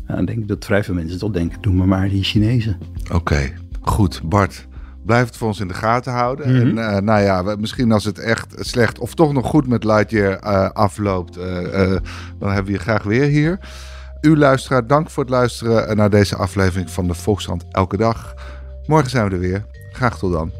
dan 0.07 0.25
denk 0.25 0.39
ik 0.39 0.47
dat 0.47 0.65
vrij 0.65 0.83
veel 0.83 0.93
mensen 0.93 1.19
toch 1.19 1.31
denken, 1.31 1.61
doe 1.61 1.73
maar 1.73 1.87
maar 1.87 2.09
die 2.09 2.23
Chinezen. 2.23 2.77
Oké, 3.13 3.53
goed. 3.81 4.21
Bart, 4.23 4.67
blijf 5.09 5.25
het 5.25 5.37
voor 5.37 5.47
ons 5.47 5.59
in 5.59 5.67
de 5.67 5.73
gaten 5.73 6.11
houden. 6.13 6.45
En 6.45 6.77
eh, 6.77 6.97
nou 7.01 7.21
ja, 7.21 7.43
we- 7.43 7.55
misschien 7.59 7.91
als 7.91 8.03
het 8.05 8.19
echt 8.19 8.55
slecht 8.59 8.99
of 8.99 9.13
toch 9.13 9.33
nog 9.33 9.45
goed 9.47 9.67
met 9.67 9.83
Lightyear 9.83 10.37
eh, 10.39 10.69
afloopt, 10.69 11.37
eh, 11.37 11.81
eh, 11.83 12.01
dan 12.39 12.47
hebben 12.51 12.65
we 12.65 12.71
je 12.71 12.79
graag 12.83 13.03
weer 13.03 13.25
hier. 13.25 13.59
U 14.21 14.37
luisteraar, 14.37 14.87
dank 14.87 15.09
voor 15.09 15.23
het 15.23 15.31
luisteren 15.31 15.97
naar 15.97 16.09
deze 16.09 16.35
aflevering 16.35 16.89
van 16.91 17.07
de 17.07 17.13
Volkskrant 17.13 17.63
Elke 17.71 17.97
Dag. 17.97 18.33
Morgen 18.85 19.09
zijn 19.09 19.25
we 19.27 19.33
er 19.33 19.39
weer. 19.39 19.65
Graag 19.91 20.17
tot 20.17 20.31
dan. 20.33 20.51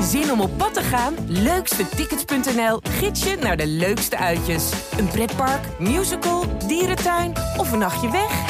Zin 0.00 0.32
om 0.32 0.40
op 0.40 0.58
pad 0.58 0.74
te 0.74 0.82
gaan? 0.82 1.14
Leukstetickets.nl 1.26 2.80
gids 2.90 3.22
je 3.24 3.36
naar 3.42 3.56
de 3.56 3.66
leukste 3.66 4.18
uitjes. 4.18 4.72
Een 4.98 5.08
pretpark, 5.08 5.60
musical, 5.78 6.44
dierentuin 6.66 7.32
of 7.56 7.72
een 7.72 7.78
nachtje 7.78 8.10
weg? 8.10 8.49